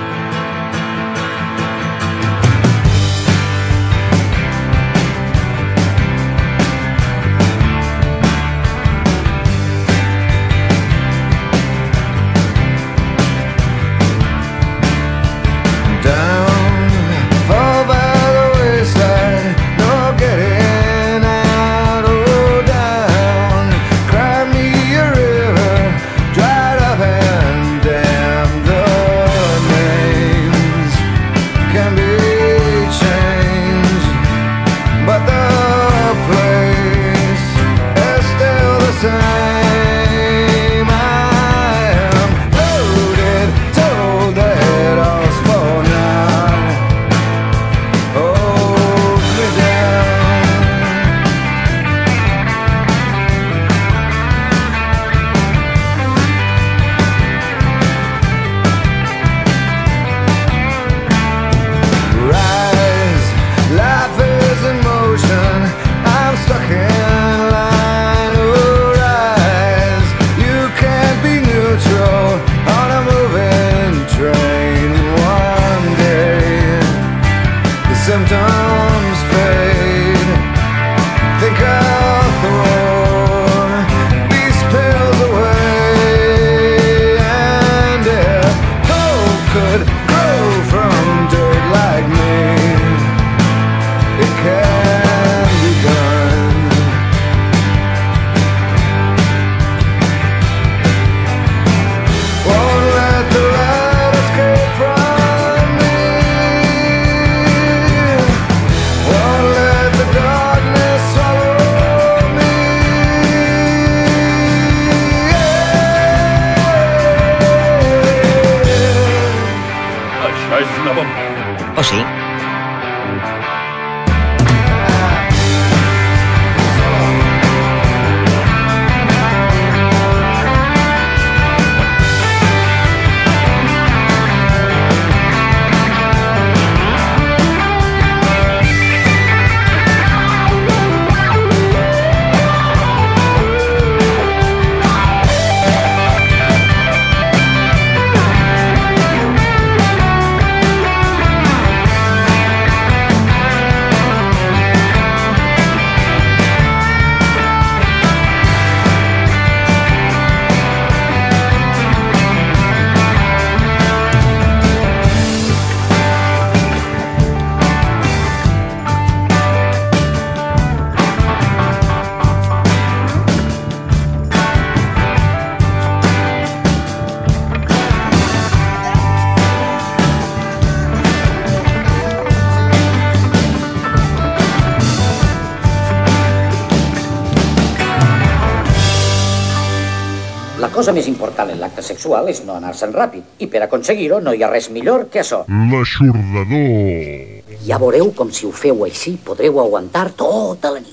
cosa 190.84 191.00
més 191.00 191.06
important 191.08 191.48
en 191.48 191.56
l'acte 191.62 191.80
sexual 191.80 192.26
és 192.28 192.42
no 192.44 192.58
anar-se'n 192.58 192.90
ràpid, 192.92 193.24
i 193.40 193.46
per 193.48 193.62
aconseguir-ho 193.64 194.18
no 194.20 194.34
hi 194.36 194.42
ha 194.44 194.50
res 194.50 194.66
millor 194.68 195.06
que 195.08 195.22
això. 195.22 195.38
L'aixordador. 195.48 197.56
Ja 197.64 197.78
veureu 197.80 198.12
com 198.18 198.28
si 198.28 198.44
ho 198.44 198.52
feu 198.52 198.84
així 198.84 199.16
podreu 199.24 199.62
aguantar 199.62 200.10
tota 200.12 200.74
la 200.74 200.82
nit. 200.84 200.92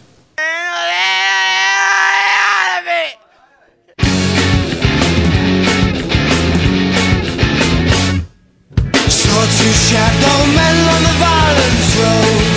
Two 9.62 9.78
shadow 9.78 10.42
men 10.56 10.78
on 10.94 11.02
the 11.04 11.16
violence 11.20 11.90
road. 12.00 12.48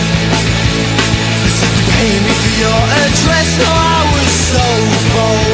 They 1.43 1.53
said 1.59 1.74
to 1.74 1.82
pay 1.91 2.14
me 2.22 2.32
for 2.39 2.55
your 2.62 2.82
address. 3.03 3.51
No, 3.59 3.66
I 3.66 3.68
was 4.14 4.30
so 4.55 4.66
bold. 5.12 5.54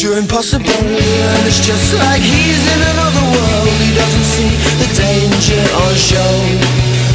you're 0.00 0.16
impossible. 0.16 0.64
And 0.64 1.42
it's 1.44 1.60
just 1.60 1.92
like 1.98 2.22
he's 2.22 2.64
in 2.72 2.80
another 2.80 3.24
world. 3.34 3.68
He 3.82 3.90
doesn't 3.92 4.24
see 4.24 4.52
the 4.80 4.88
danger 4.96 5.60
on 5.84 5.92
show. 5.98 6.34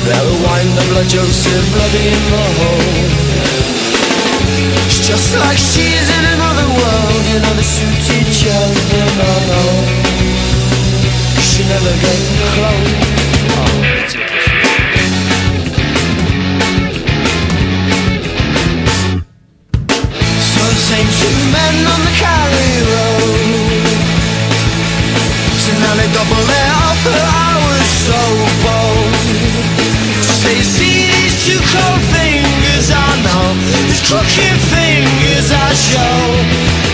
They'll 0.06 0.38
wind 0.46 0.78
up 0.78 0.90
like 0.94 1.08
Joseph 1.08 1.66
bloody 1.74 2.06
in 2.12 2.22
the 2.30 2.44
hole. 2.60 3.48
It's 4.86 5.08
just 5.08 5.36
like 5.40 5.58
she's 5.58 6.08
in 6.18 6.26
another 6.36 6.68
world 6.68 7.24
You 7.28 7.40
know 7.40 7.54
they 7.56 7.64
suit 7.64 8.04
each 8.20 8.48
other, 8.48 9.06
no, 9.20 9.64
She 11.42 11.64
never 11.68 11.94
get 12.04 12.20
close. 12.54 13.18
So 20.52 20.62
the 20.64 20.82
same 20.88 21.10
two 21.20 21.36
men 21.52 21.76
on 21.88 22.00
the 22.06 22.14
Cali 22.20 22.37
crooked 34.08 34.58
fingers 34.72 35.52
I 35.52 35.68
show. 35.76 36.20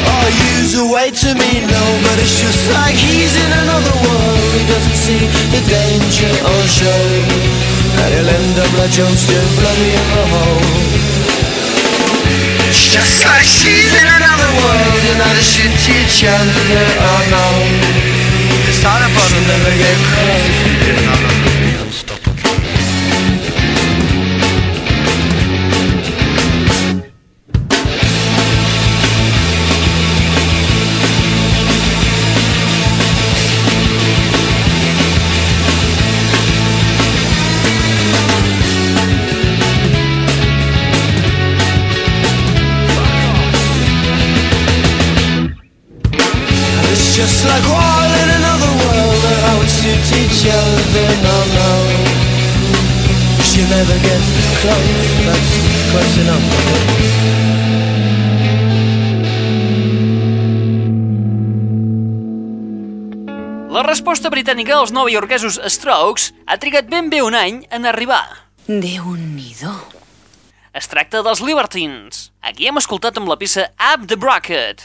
Oh, 0.09 0.81
a 0.81 0.85
way 0.89 1.13
to 1.13 1.29
me, 1.37 1.51
no 1.61 1.83
But 2.01 2.17
it's 2.17 2.41
just 2.41 2.65
like 2.73 2.97
he's 2.97 3.37
in 3.37 3.51
another 3.63 3.95
world. 4.01 4.49
He 4.57 4.65
doesn't 4.65 4.97
see 4.97 5.21
the 5.53 5.61
danger 5.69 6.33
on 6.41 6.63
show. 6.65 7.05
And 8.01 8.09
he'll 8.17 8.33
end 8.33 8.57
up 8.57 8.71
like 8.81 8.89
Joseph 8.89 9.49
bloody 9.61 9.93
in 9.93 10.07
the 10.09 10.25
hole. 10.33 11.13
It's 12.65 12.89
just 12.89 13.21
like 13.29 13.45
she's 13.45 13.93
in 13.93 14.07
another 14.09 14.49
world 14.57 14.97
You 15.05 15.13
know 15.13 15.29
they 15.37 15.45
shoot 15.45 15.83
each 15.93 16.25
other, 16.25 16.81
oh 16.97 17.42
britànica 64.53 64.75
als 64.77 64.91
novaiorquesos 64.93 65.55
Strokes 65.73 66.27
ha 66.45 66.59
trigat 66.61 66.85
ben 66.85 67.07
bé 67.09 67.23
un 67.25 67.33
any 67.33 67.63
en 67.73 67.87
arribar. 67.89 68.21
Déu-n'hi-do. 68.67 69.71
Es 70.77 70.85
tracta 70.91 71.23
dels 71.25 71.41
Libertines. 71.41 72.27
Aquí 72.37 72.67
hem 72.69 72.77
escoltat 72.77 73.17
amb 73.17 73.31
la 73.31 73.37
peça 73.41 73.71
Up 73.81 74.05
the 74.05 74.13
Bracket. 74.15 74.83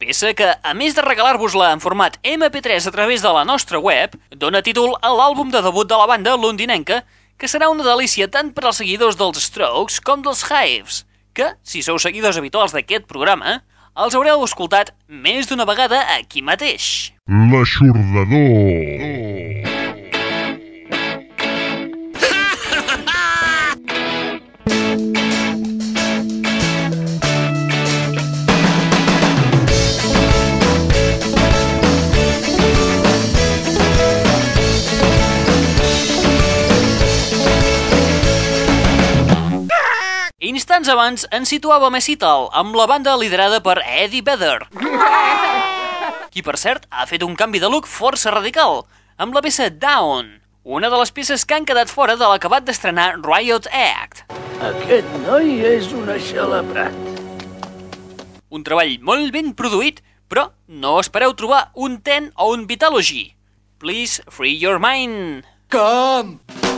Peça 0.00 0.32
que, 0.32 0.48
a 0.48 0.72
més 0.72 0.96
de 0.96 1.04
regalar-vos-la 1.04 1.74
en 1.76 1.84
format 1.84 2.16
MP3 2.24 2.88
a 2.88 2.94
través 2.94 3.20
de 3.20 3.32
la 3.36 3.44
nostra 3.44 3.76
web, 3.78 4.16
dona 4.32 4.64
títol 4.64 4.96
a 5.02 5.12
l'àlbum 5.12 5.52
de 5.52 5.60
debut 5.60 5.90
de 5.90 5.98
la 6.00 6.08
banda 6.08 6.32
londinenca, 6.32 7.02
que 7.36 7.50
serà 7.52 7.68
una 7.68 7.84
delícia 7.84 8.30
tant 8.32 8.54
per 8.56 8.64
als 8.64 8.80
seguidors 8.80 9.20
dels 9.20 9.44
Strokes 9.44 10.00
com 10.00 10.24
dels 10.24 10.40
Hives, 10.48 11.04
que, 11.36 11.52
si 11.60 11.84
sou 11.84 12.00
seguidors 12.00 12.40
habituals 12.40 12.72
d'aquest 12.72 13.04
programa, 13.04 13.60
els 13.92 14.14
haureu 14.16 14.40
escoltat 14.40 14.94
més 15.04 15.50
d'una 15.50 15.68
vegada 15.68 16.06
aquí 16.16 16.40
mateix. 16.40 17.12
L'aixordador. 17.28 18.42
Instants 40.42 40.88
abans 40.90 41.22
ens 41.30 41.48
situàvem 41.48 41.94
a 41.94 42.00
Seattle 42.02 42.50
amb 42.50 42.74
la 42.74 42.88
banda 42.90 43.14
liderada 43.14 43.62
per 43.62 43.78
Eddie 43.86 44.26
Vedder, 44.26 44.66
qui 46.32 46.42
per 46.42 46.56
cert 46.56 46.86
ha 46.88 47.04
fet 47.06 47.22
un 47.26 47.36
canvi 47.36 47.60
de 47.60 47.68
look 47.68 47.86
força 47.86 48.32
radical, 48.32 48.86
amb 49.20 49.36
la 49.36 49.42
peça 49.44 49.68
Down, 49.68 50.38
una 50.64 50.88
de 50.88 51.00
les 51.02 51.12
peces 51.12 51.44
que 51.44 51.58
han 51.58 51.68
quedat 51.68 51.92
fora 51.92 52.16
de 52.16 52.24
l'acabat 52.24 52.64
d'estrenar 52.64 53.18
Riot 53.20 53.68
Act. 53.68 54.24
Aquest 54.64 55.12
noi 55.26 55.60
és 55.74 55.92
un 55.92 56.08
aixalaprat. 56.08 56.96
Un 58.52 58.64
treball 58.64 58.96
molt 59.04 59.32
ben 59.34 59.52
produït, 59.58 60.00
però 60.28 60.48
no 60.68 60.98
espereu 61.00 61.36
trobar 61.36 61.66
un 61.76 62.00
ten 62.00 62.32
o 62.36 62.52
un 62.56 62.66
Vitalogy. 62.66 63.32
Please 63.82 64.24
free 64.30 64.56
your 64.56 64.80
mind. 64.80 65.44
Come! 65.68 66.71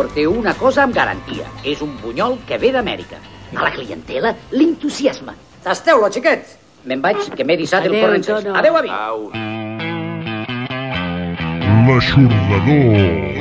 porteu 0.00 0.32
una 0.32 0.54
cosa 0.56 0.86
amb 0.86 0.96
garantia. 0.96 1.44
És 1.68 1.82
un 1.84 1.92
bunyol 2.00 2.38
que 2.48 2.56
ve 2.62 2.70
d'Amèrica. 2.72 3.18
A 3.52 3.66
la 3.66 3.72
clientela 3.74 4.32
l'entusiasma. 4.54 5.34
Tasteu-lo, 5.66 6.08
xiquets! 6.14 6.56
Me'n 6.88 7.02
vaig, 7.04 7.20
que 7.36 7.44
m'he 7.44 7.58
dissat 7.60 7.84
Adeu, 7.84 7.98
el 7.98 8.24
corrent. 8.24 8.56
Adéu, 8.62 8.80
avi! 8.80 8.94
Au. 8.96 9.28
L'aixordador. 11.90 13.39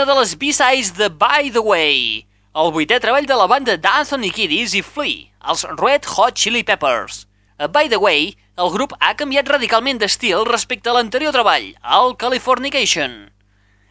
Una 0.00 0.14
de 0.14 0.20
les 0.20 0.34
B-sides 0.38 0.94
de 0.96 1.10
By 1.10 1.50
the 1.52 1.60
Way, 1.60 2.24
el 2.56 2.70
vuitè 2.72 2.96
treball 3.04 3.26
de 3.28 3.36
la 3.36 3.44
banda 3.50 3.74
d'Anthony 3.76 4.30
Kiddis 4.32 4.72
i 4.78 4.80
Flea, 4.80 5.26
els 5.44 5.66
Red 5.76 6.06
Hot 6.14 6.38
Chili 6.40 6.62
Peppers. 6.64 7.26
A 7.60 7.68
By 7.68 7.90
the 7.92 7.98
Way, 8.00 8.30
el 8.56 8.72
grup 8.72 8.94
ha 8.96 9.10
canviat 9.18 9.50
radicalment 9.52 10.00
d'estil 10.00 10.46
respecte 10.48 10.88
a 10.88 10.94
l'anterior 10.96 11.36
treball, 11.36 11.74
el 11.98 12.16
Californication. 12.16 13.28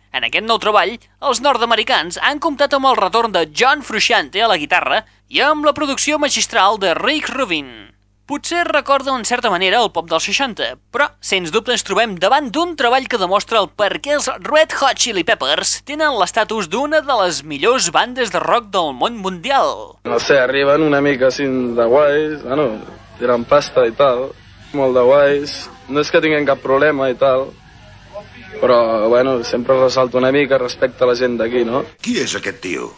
En 0.09 0.25
aquest 0.25 0.49
nou 0.49 0.57
treball, 0.57 0.95
els 1.21 1.43
nord-americans 1.45 2.17
han 2.25 2.41
comptat 2.41 2.73
amb 2.73 2.89
el 2.89 2.97
retorn 2.97 3.35
de 3.35 3.45
John 3.53 3.85
Frusciante 3.85 4.41
a 4.41 4.49
la 4.49 4.57
guitarra 4.57 5.03
i 5.29 5.45
amb 5.45 5.69
la 5.69 5.77
producció 5.77 6.17
magistral 6.17 6.81
de 6.81 6.97
Rick 6.97 7.29
Rubin. 7.37 7.88
Potser 8.29 8.67
recorda 8.67 9.15
en 9.17 9.23
certa 9.25 9.49
manera 9.49 9.79
el 9.81 9.87
pop 9.89 10.05
dels 10.05 10.27
60, 10.29 10.65
però 10.93 11.07
sens 11.17 11.49
dubte 11.49 11.73
ens 11.73 11.81
trobem 11.81 12.11
davant 12.21 12.51
d'un 12.53 12.75
treball 12.77 13.07
que 13.09 13.17
demostra 13.17 13.57
el 13.57 13.71
per 13.73 13.95
què 14.05 14.11
els 14.19 14.27
Red 14.45 14.75
Hot 14.77 14.99
Chili 15.01 15.23
Peppers 15.25 15.71
tenen 15.89 16.13
l'estatus 16.13 16.67
d'una 16.69 16.99
de 17.01 17.15
les 17.23 17.39
millors 17.41 17.87
bandes 17.95 18.29
de 18.29 18.37
rock 18.43 18.67
del 18.75 18.93
món 18.99 19.17
mundial. 19.23 19.73
No 20.05 20.19
sé, 20.21 20.37
arriben 20.37 20.85
una 20.85 21.01
mica 21.01 21.31
així 21.31 21.47
de 21.49 21.87
guais, 21.89 22.43
bueno, 22.45 22.67
tiren 23.17 23.49
pasta 23.49 23.87
i 23.89 23.97
tal, 23.97 24.27
molt 24.77 24.93
de 24.93 25.07
guais. 25.09 25.57
No 25.89 26.05
és 26.05 26.13
que 26.13 26.21
tinguem 26.21 26.45
cap 26.45 26.61
problema 26.61 27.09
i 27.09 27.17
tal, 27.17 27.47
però, 28.61 29.09
bueno, 29.09 29.39
sempre 29.41 29.81
ressalto 29.81 30.21
una 30.21 30.29
mica 30.29 30.61
respecte 30.61 31.01
a 31.01 31.09
la 31.09 31.17
gent 31.17 31.41
d'aquí, 31.41 31.65
no? 31.65 31.81
Qui 31.97 32.19
és 32.21 32.37
aquest 32.37 32.61
tio? 32.61 32.93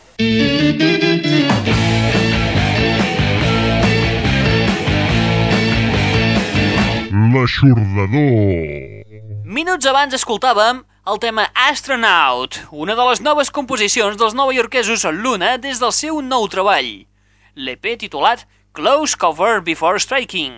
L'aixordador. 7.32 9.06
Minuts 9.48 9.88
abans 9.88 10.16
escoltàvem 10.18 10.82
el 11.12 11.20
tema 11.24 11.46
Astronaut, 11.70 12.58
una 12.72 12.96
de 12.98 13.04
les 13.08 13.22
noves 13.24 13.52
composicions 13.56 14.18
dels 14.20 14.36
novaiorquesos 14.36 15.06
Luna 15.16 15.54
des 15.62 15.80
del 15.80 15.94
seu 15.96 16.20
nou 16.26 16.48
treball, 16.52 16.90
l'EP 17.56 17.88
titulat 18.02 18.44
Close 18.76 19.16
Cover 19.16 19.62
Before 19.64 20.02
Striking, 20.04 20.58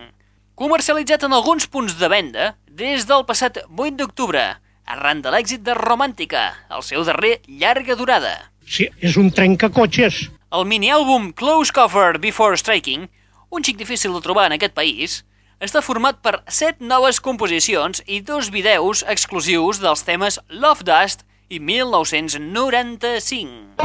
comercialitzat 0.57 1.25
en 1.27 1.35
alguns 1.37 1.67
punts 1.69 1.97
de 1.99 2.09
venda 2.09 2.47
des 2.65 3.05
del 3.09 3.25
passat 3.29 3.59
8 3.69 3.99
d'octubre, 3.99 4.41
arran 4.85 5.21
de 5.21 5.33
l'èxit 5.35 5.61
de 5.61 5.75
Romàntica, 5.77 6.45
el 6.73 6.81
seu 6.81 7.05
darrer 7.05 7.35
llarga 7.47 7.97
durada. 7.99 8.33
Sí, 8.65 8.87
és 8.97 9.19
un 9.19 9.29
trencacotxes. 9.29 10.23
El 10.53 10.65
mini-àlbum 10.65 11.33
Close 11.37 11.73
Cover 11.75 12.17
Before 12.17 12.57
Striking, 12.57 13.05
un 13.53 13.61
xic 13.61 13.77
difícil 13.77 14.13
de 14.15 14.23
trobar 14.25 14.47
en 14.49 14.57
aquest 14.57 14.73
país, 14.73 15.21
està 15.63 15.79
format 15.79 16.17
per 16.19 16.41
set 16.51 16.81
noves 16.83 17.21
composicions 17.23 18.03
i 18.11 18.19
dos 18.19 18.51
vídeos 18.51 18.99
exclusius 19.07 19.79
dels 19.79 20.03
temes 20.03 20.35
Love 20.51 20.83
Dust 20.83 21.23
i 21.47 21.55
1995. 21.59 23.79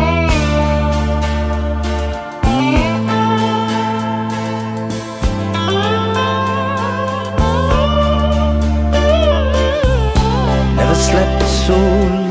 Never 10.75 10.99
slept 10.99 11.43
so 11.63 11.79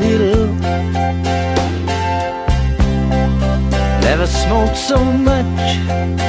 little. 0.04 0.52
Never 4.04 4.26
smoked 4.26 4.76
so 4.76 5.02
much. 5.02 6.28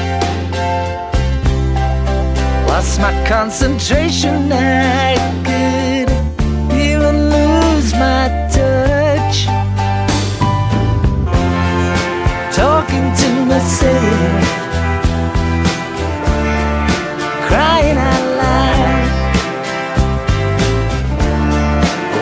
Lost 2.79 3.01
my 3.01 3.11
concentration. 3.27 4.53
I 4.53 5.17
could 5.47 6.09
even 6.71 7.29
lose 7.29 7.91
my 7.91 8.29
touch. 8.55 9.37
Talking 12.55 13.07
to 13.21 13.29
myself. 13.51 14.43
Crying 17.49 17.99
out 18.11 18.25
loud. 18.39 19.07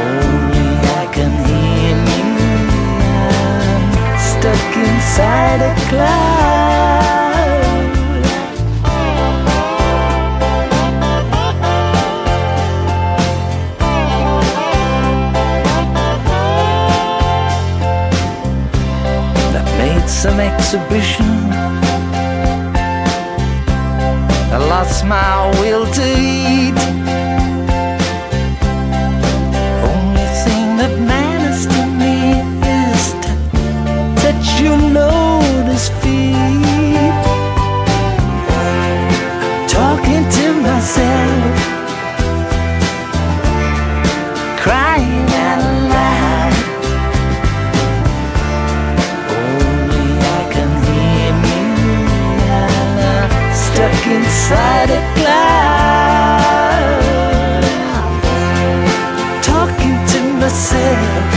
Only 0.01 0.69
I 1.01 1.05
can 1.15 1.33
hear 1.45 1.95
me. 2.07 2.19
I'm 3.29 4.17
stuck 4.31 4.75
inside 4.75 5.61
a 5.61 5.75
cloud. 5.89 6.36
Some 20.17 20.39
exhibition. 20.39 21.25
I 24.51 24.57
lost 24.57 25.05
my 25.05 25.45
will 25.61 25.85
to 25.85 26.05
eat. 26.17 26.73
Only 29.91 30.27
thing 30.43 30.67
that 30.81 30.93
matters 31.13 31.67
to 31.73 31.81
me 32.01 32.15
is 32.81 33.03
touch 34.23 34.47
your 34.59 34.79
lotus 34.97 35.89
feet. 36.01 37.13
Talking 39.69 40.23
to 40.37 40.45
myself, 40.65 41.36
inside 54.49 54.89
a 54.89 55.01
cloud. 55.15 56.43
Talking 59.43 59.97
to 60.11 60.19
myself. 60.39 61.33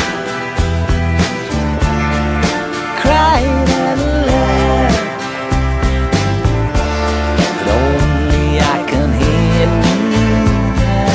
Crying 3.02 3.68
out 3.82 3.98
loud. 4.28 4.94
But 7.36 7.66
only 7.80 8.48
I 8.60 8.78
can 8.86 9.08
hear 9.22 9.68
me. 9.82 10.26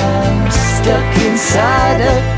I'm 0.04 0.52
stuck 0.52 1.12
inside 1.26 2.02
a 2.02 2.35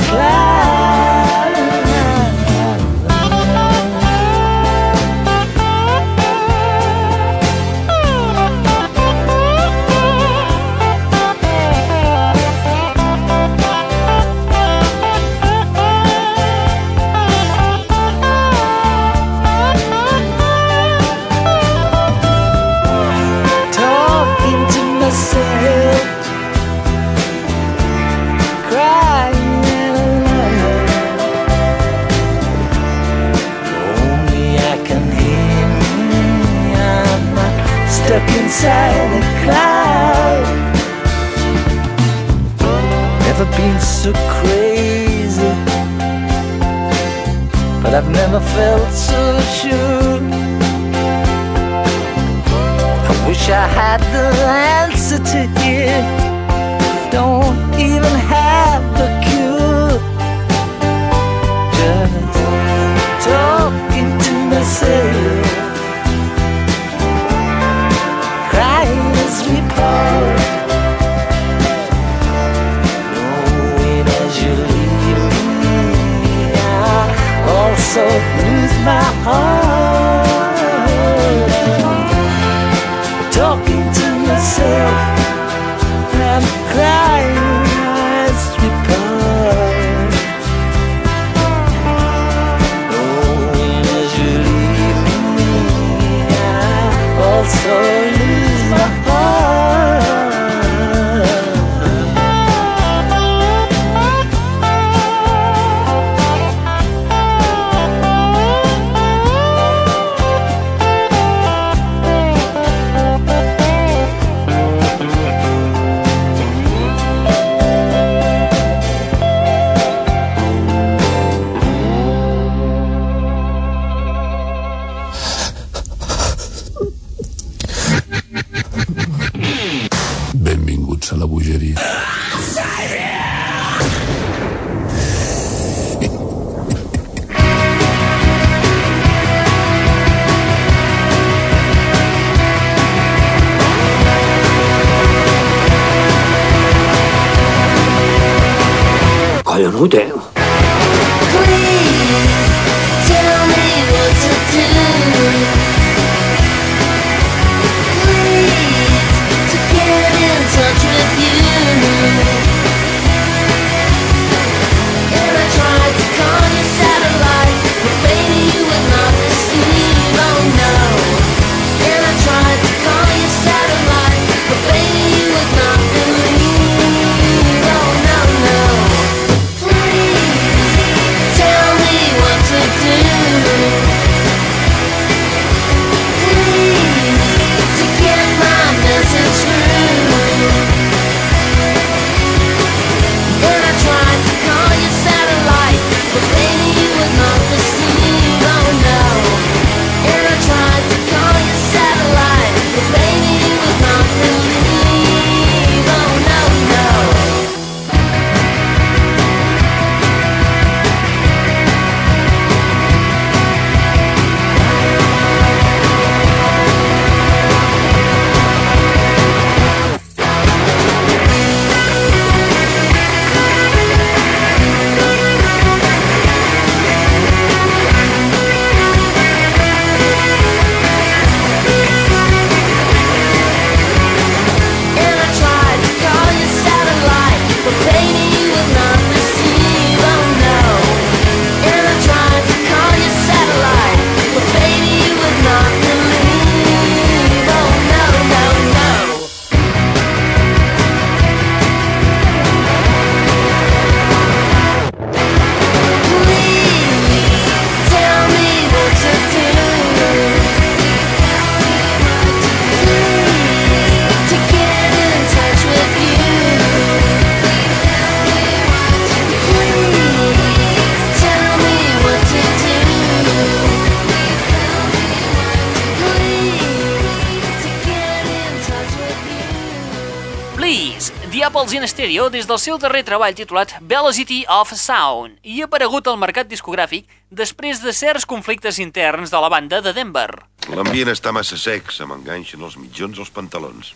des 282.47 282.53
del 282.53 282.59
seu 282.63 282.77
darrer 282.79 283.01
treball 283.03 283.33
titulat 283.35 283.73
Velocity 283.83 284.45
of 284.47 284.69
Sound 284.71 285.35
i 285.43 285.57
ha 285.59 285.65
aparegut 285.67 286.05
al 286.07 286.15
mercat 286.21 286.47
discogràfic 286.47 287.03
després 287.27 287.81
de 287.83 287.91
certs 287.91 288.23
conflictes 288.23 288.79
interns 288.79 289.33
de 289.33 289.41
la 289.43 289.49
banda 289.51 289.81
de 289.83 289.91
Denver. 289.91 290.29
L'ambient 290.71 291.11
està 291.11 291.33
massa 291.35 291.59
sec, 291.59 291.91
se 291.91 292.07
m'enganxen 292.07 292.63
els 292.63 292.77
mitjons 292.79 293.19
als 293.19 293.33
pantalons. 293.35 293.91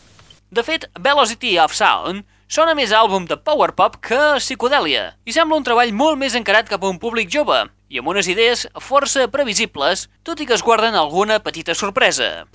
De 0.52 0.66
fet, 0.68 0.89
Velocity 0.99 1.54
of 1.64 1.72
Sound 1.72 2.26
sona 2.52 2.76
més 2.76 2.91
àlbum 2.91 3.24
de 3.30 3.39
power 3.39 3.72
pop 3.72 3.95
que 4.04 4.20
psicodèlia 4.43 5.14
i 5.24 5.32
sembla 5.32 5.62
un 5.62 5.64
treball 5.64 5.95
molt 5.95 6.20
més 6.20 6.36
encarat 6.36 6.68
cap 6.68 6.84
a 6.84 6.91
un 6.91 6.99
públic 6.99 7.32
jove 7.32 7.64
i 7.88 8.04
amb 8.04 8.12
unes 8.12 8.28
idees 8.28 8.68
força 8.84 9.30
previsibles, 9.32 10.10
tot 10.28 10.43
i 10.43 10.49
que 10.49 10.60
es 10.60 10.68
guarden 10.68 10.99
alguna 10.99 11.39
petita 11.39 11.72
sorpresa. 11.72 12.49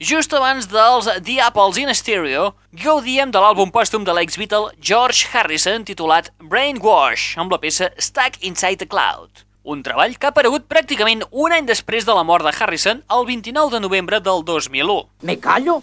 Just 0.00 0.32
abans 0.34 0.66
dels 0.66 1.06
The 1.22 1.38
Apples 1.38 1.76
in 1.78 1.92
Stereo, 1.94 2.56
gaudíem 2.74 3.30
de 3.30 3.38
l'àlbum 3.38 3.70
pòstum 3.70 4.02
de 4.02 4.10
l'ex-Beatle 4.10 4.72
George 4.82 5.28
Harrison 5.30 5.84
titulat 5.86 6.32
Brainwash, 6.42 7.36
amb 7.38 7.54
la 7.54 7.60
peça 7.62 7.92
Stuck 8.02 8.40
Inside 8.42 8.82
the 8.82 8.88
Cloud. 8.90 9.44
Un 9.62 9.84
treball 9.86 10.16
que 10.18 10.26
ha 10.26 10.32
aparegut 10.34 10.66
pràcticament 10.66 11.22
un 11.30 11.54
any 11.54 11.70
després 11.70 12.02
de 12.04 12.16
la 12.18 12.26
mort 12.26 12.42
de 12.42 12.50
Harrison, 12.50 13.04
el 13.06 13.24
29 13.30 13.70
de 13.70 13.80
novembre 13.86 14.18
del 14.18 14.42
2001. 14.42 14.98
¿Me 15.22 15.38
callo? 15.38 15.80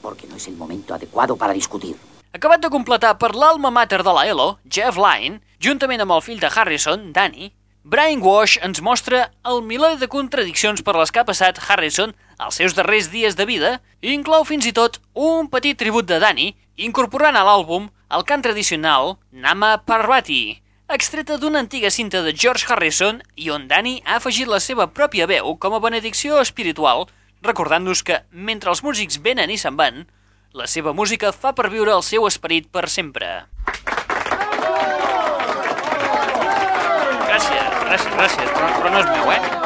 Porque 0.00 0.28
no 0.28 0.36
es 0.36 0.46
el 0.46 0.54
momento 0.54 0.94
adecuado 0.94 1.36
para 1.36 1.52
discutir. 1.52 1.96
Acabat 2.32 2.62
de 2.62 2.70
completar 2.70 3.16
per 3.18 3.34
l'alma 3.34 3.74
mater 3.74 4.04
de 4.06 4.14
la 4.14 4.28
ELO, 4.30 4.60
Jeff 4.70 4.94
Lynne, 4.94 5.42
juntament 5.58 6.06
amb 6.06 6.14
el 6.14 6.22
fill 6.22 6.38
de 6.38 6.54
Harrison, 6.54 7.10
Danny, 7.12 7.50
Brainwash 7.82 8.58
ens 8.60 8.82
mostra 8.84 9.30
el 9.48 9.62
miler 9.64 9.94
de 9.96 10.08
contradiccions 10.12 10.82
per 10.84 10.92
les 10.98 11.10
que 11.10 11.22
ha 11.22 11.28
passat 11.28 11.56
Harrison 11.64 12.12
als 12.36 12.58
seus 12.60 12.74
darrers 12.76 13.08
dies 13.08 13.38
de 13.38 13.46
vida 13.48 13.70
i 14.04 14.12
inclou 14.12 14.44
fins 14.44 14.68
i 14.68 14.72
tot 14.76 14.98
un 15.14 15.48
petit 15.48 15.78
tribut 15.80 16.04
de 16.04 16.18
Danny, 16.20 16.52
incorporant 16.76 17.38
a 17.40 17.44
l'àlbum 17.46 17.88
el 18.12 18.26
cant 18.28 18.44
tradicional 18.44 19.16
Nama 19.32 19.78
Parvati, 19.88 20.60
extreta 20.92 21.38
d'una 21.40 21.64
antiga 21.64 21.88
cinta 21.90 22.20
de 22.20 22.36
George 22.36 22.68
Harrison 22.68 23.22
i 23.36 23.48
on 23.48 23.66
Danny 23.70 24.02
ha 24.04 24.20
afegit 24.20 24.50
la 24.50 24.60
seva 24.60 24.90
pròpia 24.92 25.30
veu 25.30 25.56
com 25.56 25.72
a 25.72 25.80
benedicció 25.80 26.36
espiritual, 26.44 27.08
recordant-nos 27.40 28.04
que, 28.04 28.20
mentre 28.30 28.68
els 28.74 28.84
músics 28.84 29.22
venen 29.24 29.48
i 29.48 29.56
se'n 29.56 29.80
van, 29.80 30.04
La 30.52 30.66
seva 30.66 30.90
música 30.90 31.28
fa 31.30 31.52
perviure 31.54 31.92
el 31.94 32.02
seu 32.02 32.24
esperit 32.26 32.64
per 32.74 32.88
sempre. 32.90 33.26
Gràcies, 37.90 38.12
gràcies, 38.14 38.52
però, 38.54 38.68
però 38.76 38.92
no 38.94 39.00
és 39.02 39.10
meu, 39.10 39.32
eh? 39.34 39.59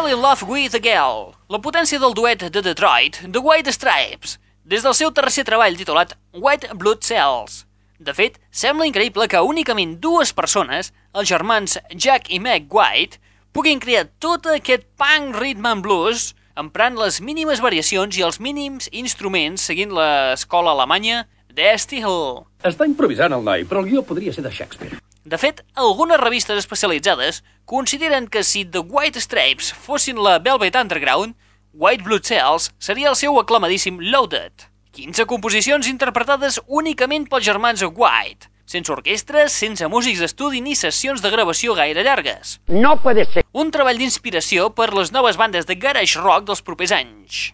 Fell 0.00 0.16
in 0.16 0.22
Love 0.22 0.48
with 0.48 0.74
a 0.74 0.80
Girl, 0.80 1.34
la 1.52 1.58
potència 1.60 2.00
del 2.00 2.14
duet 2.16 2.46
de 2.54 2.60
Detroit, 2.64 3.18
The 3.20 3.40
White 3.44 3.68
Stripes, 3.74 4.38
des 4.64 4.80
del 4.80 4.94
seu 4.96 5.10
tercer 5.12 5.42
treball 5.44 5.76
titulat 5.76 6.14
White 6.32 6.70
Blood 6.80 7.02
Cells. 7.04 7.66
De 8.00 8.14
fet, 8.16 8.38
sembla 8.48 8.86
increïble 8.88 9.26
que 9.28 9.42
únicament 9.44 9.98
dues 10.00 10.32
persones, 10.32 10.88
els 11.12 11.28
germans 11.28 11.76
Jack 11.92 12.32
i 12.32 12.40
Meg 12.40 12.72
White, 12.72 13.20
puguin 13.52 13.82
crear 13.82 14.06
tot 14.24 14.48
aquest 14.48 14.88
punk 14.96 15.36
rhythm 15.36 15.68
and 15.68 15.84
blues 15.84 16.30
emprant 16.56 16.96
les 16.96 17.20
mínimes 17.20 17.60
variacions 17.60 18.16
i 18.16 18.24
els 18.24 18.40
mínims 18.40 18.88
instruments 19.04 19.68
seguint 19.68 19.92
l'escola 19.92 20.72
alemanya 20.72 21.26
d'Esti 21.52 22.00
Hill. 22.00 22.46
Està 22.64 22.88
improvisant 22.88 23.36
el 23.36 23.44
noi, 23.44 23.68
però 23.68 23.84
el 23.84 23.92
guió 23.92 24.06
podria 24.08 24.32
ser 24.32 24.48
de 24.48 24.56
Shakespeare. 24.62 24.96
De 25.30 25.38
fet, 25.38 25.60
algunes 25.78 26.18
revistes 26.18 26.58
especialitzades 26.58 27.44
consideren 27.64 28.26
que 28.26 28.42
si 28.42 28.64
The 28.64 28.80
White 28.80 29.20
Stripes 29.20 29.70
fossin 29.70 30.18
la 30.18 30.40
Velvet 30.40 30.74
Underground, 30.74 31.36
White 31.72 32.02
Blood 32.02 32.26
Cells 32.26 32.72
seria 32.82 33.12
el 33.12 33.14
seu 33.14 33.38
aclamadíssim 33.38 34.00
Loaded. 34.10 34.66
15 34.90 35.28
composicions 35.30 35.86
interpretades 35.86 36.58
únicament 36.66 37.28
pels 37.30 37.46
germans 37.46 37.86
White, 37.86 38.50
sense 38.66 38.90
orquestres, 38.90 39.54
sense 39.54 39.86
músics 39.86 40.18
d'estudi 40.18 40.64
ni 40.66 40.74
sessions 40.74 41.22
de 41.22 41.30
gravació 41.30 41.78
gaire 41.78 42.02
llargues. 42.02 42.58
No 42.66 42.96
puede 42.98 43.28
ser. 43.30 43.46
Un 43.54 43.70
treball 43.70 44.02
d'inspiració 44.02 44.72
per 44.74 44.90
les 44.98 45.14
noves 45.14 45.38
bandes 45.38 45.70
de 45.70 45.78
garage 45.78 46.18
rock 46.18 46.50
dels 46.50 46.66
propers 46.66 46.90
anys. 46.98 47.52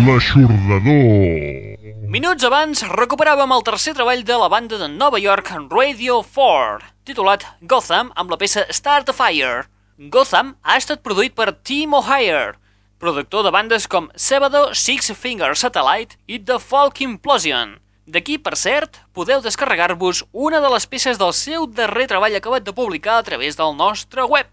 L'aixordador. 0.00 1.76
Minuts 2.08 2.44
abans 2.46 2.80
recuperàvem 2.88 3.50
el 3.52 3.64
tercer 3.66 3.92
treball 3.98 4.22
de 4.24 4.36
la 4.40 4.48
banda 4.48 4.78
de 4.80 4.86
Nova 4.88 5.18
York 5.20 5.50
Radio 5.68 6.22
4, 6.24 6.86
titulat 7.04 7.44
Gotham 7.60 8.08
amb 8.16 8.30
la 8.32 8.38
peça 8.40 8.64
Start 8.72 9.10
a 9.12 9.14
Fire. 9.18 9.66
Gotham 10.14 10.54
ha 10.62 10.78
estat 10.80 11.02
produït 11.04 11.34
per 11.36 11.52
Tim 11.52 11.92
O'Hire, 11.98 12.54
productor 13.02 13.44
de 13.44 13.52
bandes 13.52 13.84
com 13.86 14.08
Sebado, 14.16 14.70
Six 14.72 15.12
Finger 15.12 15.52
Satellite 15.54 16.16
i 16.26 16.38
The 16.38 16.56
Folk 16.58 17.02
Implosion. 17.04 17.76
D'aquí, 18.08 18.38
per 18.38 18.56
cert, 18.56 19.02
podeu 19.12 19.42
descarregar-vos 19.44 20.22
una 20.32 20.62
de 20.64 20.70
les 20.72 20.86
peces 20.88 21.20
del 21.20 21.34
seu 21.36 21.66
darrer 21.66 22.08
treball 22.08 22.38
acabat 22.38 22.64
de 22.64 22.72
publicar 22.72 23.18
a 23.18 23.26
través 23.26 23.60
del 23.60 23.76
nostre 23.76 24.24
web. 24.24 24.48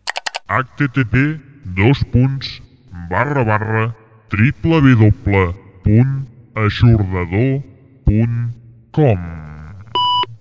http 0.50 1.40
dos 1.80 2.04
punts 2.12 2.60
barra 3.08 3.48
barra 3.48 3.88
triple 4.30 5.12
punt 5.84 6.14
aixordador 6.56 7.62
punt 8.06 8.38
com 8.92 9.20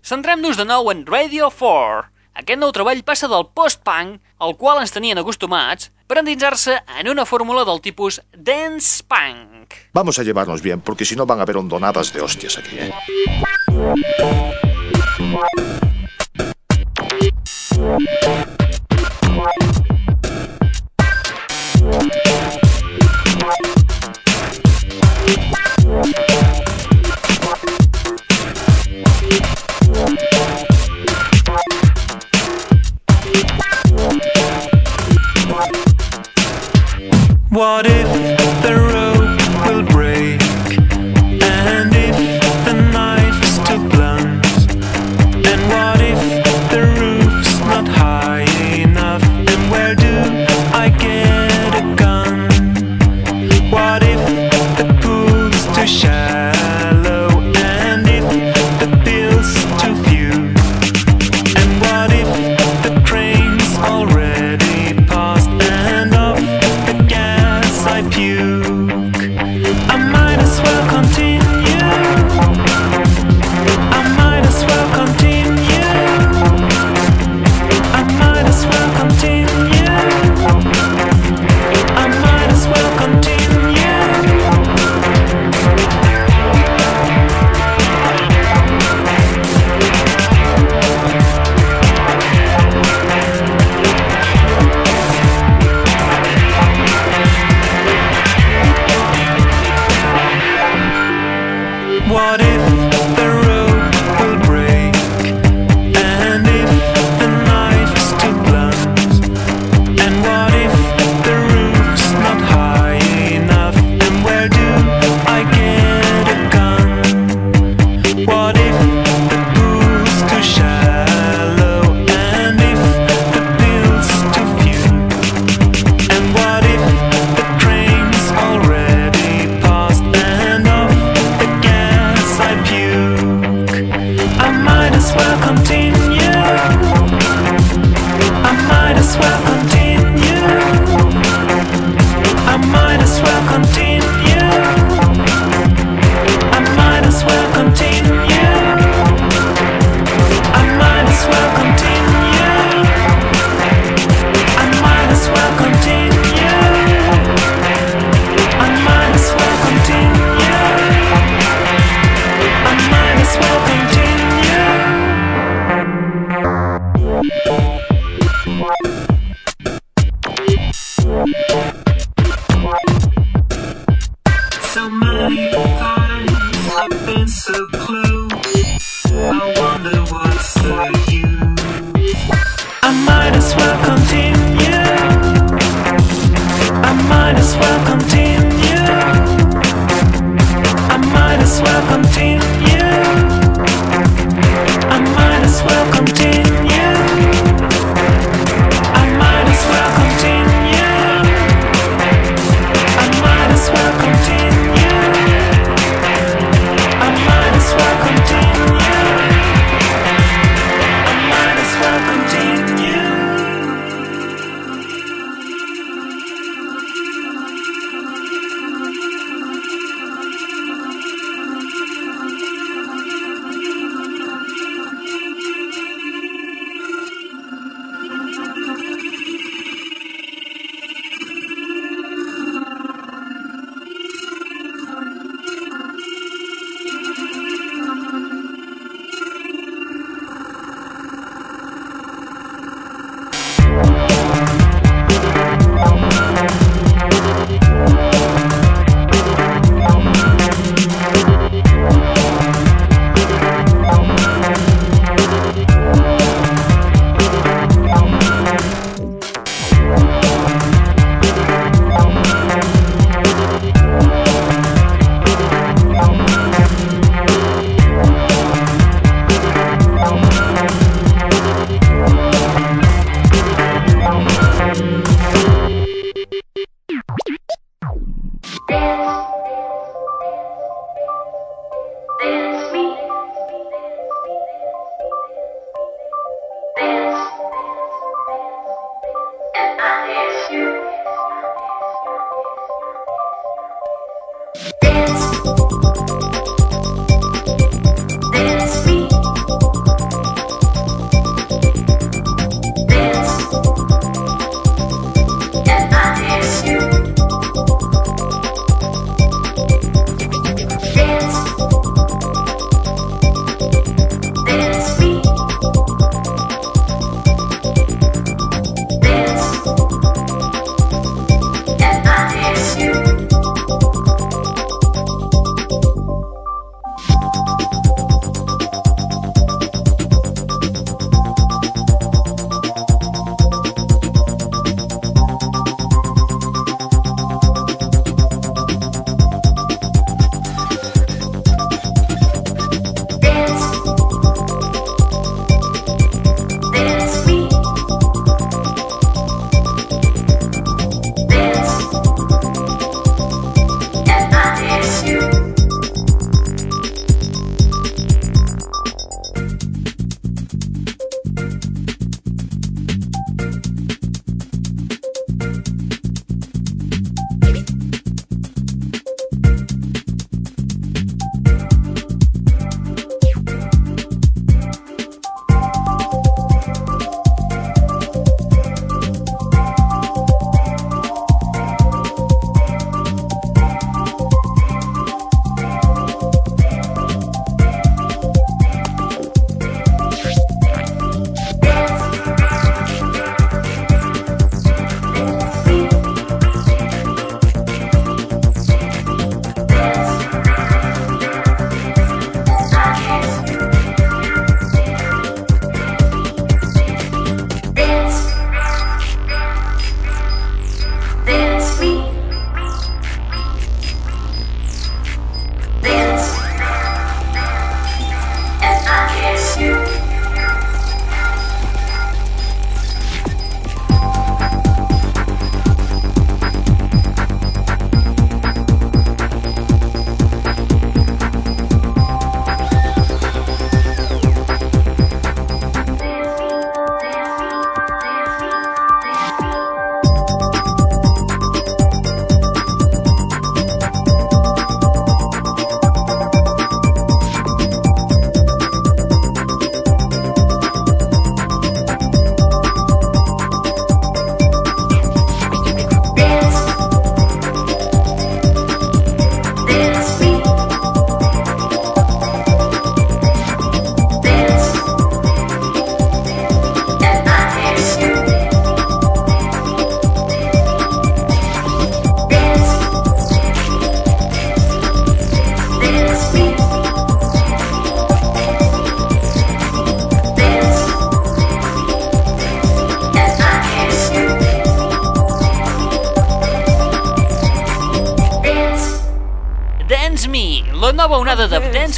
Centrem-nos 0.07 0.55
de 0.55 0.63
nou 0.63 0.87
en 0.93 1.03
Radio 1.07 1.49
4. 1.51 2.05
Aquest 2.39 2.61
nou 2.61 2.71
treball 2.71 3.01
passa 3.03 3.27
del 3.27 3.49
post-punk, 3.59 4.21
al 4.39 4.55
qual 4.55 4.79
ens 4.79 4.95
tenien 4.95 5.19
acostumats, 5.19 5.91
per 6.07 6.21
endinsar-se 6.21 6.77
en 7.01 7.11
una 7.11 7.25
fórmula 7.27 7.65
del 7.67 7.81
tipus 7.83 8.21
dance 8.31 9.03
punk. 9.03 9.75
Vamos 9.95 10.19
a 10.21 10.23
llevarnos 10.23 10.63
bien, 10.63 10.81
porque 10.81 11.05
si 11.05 11.17
no 11.17 11.27
van 11.27 11.41
a 11.41 11.43
haber 11.43 11.57
hondonadas 11.57 12.13
de 12.13 12.21
hostias 12.21 12.59
aquí, 12.59 12.79
¿eh? 12.79 12.93
What 37.57 37.87
if 37.87 38.36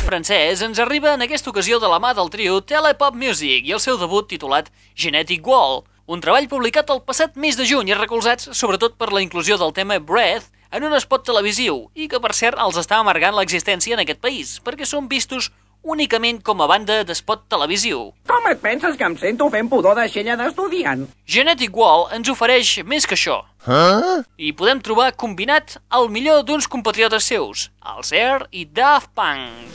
francès 0.09 0.63
ens 0.65 0.79
arriba 0.81 1.11
en 1.13 1.21
aquesta 1.21 1.51
ocasió 1.51 1.77
de 1.83 1.89
la 1.93 1.99
mà 2.01 2.15
del 2.17 2.31
trio 2.33 2.63
Telepop 2.65 3.17
Music 3.19 3.67
i 3.69 3.75
el 3.77 3.81
seu 3.85 3.99
debut 4.01 4.25
titulat 4.31 4.71
Genetic 4.97 5.45
Wall, 5.45 5.83
un 6.09 6.23
treball 6.25 6.49
publicat 6.49 6.89
el 6.95 7.03
passat 7.05 7.37
mes 7.37 7.59
de 7.61 7.67
juny 7.69 7.91
i 7.93 7.99
recolzats 7.99 8.49
sobretot 8.57 8.97
per 8.97 9.11
la 9.13 9.21
inclusió 9.21 9.59
del 9.61 9.75
tema 9.77 9.99
Breath 10.01 10.49
en 10.73 10.87
un 10.89 10.97
spot 10.97 11.27
televisiu 11.29 11.83
i 11.93 12.09
que 12.09 12.23
per 12.25 12.33
cert 12.33 12.57
els 12.65 12.81
està 12.81 13.03
amargant 13.03 13.37
l'existència 13.37 13.99
en 13.99 14.05
aquest 14.07 14.25
país 14.25 14.55
perquè 14.65 14.89
són 14.89 15.13
vistos 15.13 15.51
únicament 15.85 16.41
com 16.41 16.65
a 16.65 16.71
banda 16.73 17.03
d'espot 17.05 17.45
televisiu. 17.53 18.15
Com 18.29 18.45
et 18.51 18.61
penses 18.61 18.97
que 19.01 19.07
em 19.07 19.15
sento 19.17 19.49
fent 19.49 19.71
pudor 19.73 19.97
de 19.97 20.05
xella 20.13 20.37
d'estudiant? 20.37 21.07
Genetic 21.25 21.77
Wall 21.77 22.11
ens 22.13 22.29
ofereix 22.29 22.75
més 22.85 23.09
que 23.09 23.17
això. 23.17 23.39
Huh? 23.65 24.21
I 24.37 24.53
podem 24.57 24.83
trobar 24.85 25.15
combinat 25.17 25.79
el 25.97 26.11
millor 26.13 26.45
d'uns 26.45 26.69
compatriotes 26.69 27.25
seus, 27.33 27.69
els 27.97 28.13
Air 28.13 28.45
i 28.53 28.67
Daft 28.69 29.15
Punk. 29.17 29.73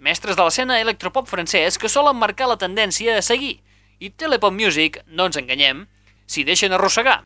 Mestres 0.00 0.38
de 0.38 0.46
l'escena 0.46 0.80
electropop 0.80 1.28
francès 1.28 1.76
que 1.76 1.92
solen 1.92 2.16
marcar 2.16 2.48
la 2.48 2.56
tendència 2.56 3.18
a 3.18 3.24
seguir, 3.24 3.58
i 4.00 4.08
Telepop 4.08 4.54
Music, 4.56 5.02
no 5.12 5.28
ens 5.28 5.36
enganyem, 5.36 5.84
s'hi 6.24 6.46
deixen 6.48 6.72
arrossegar. 6.72 7.20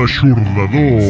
L'aixordador. 0.00 1.02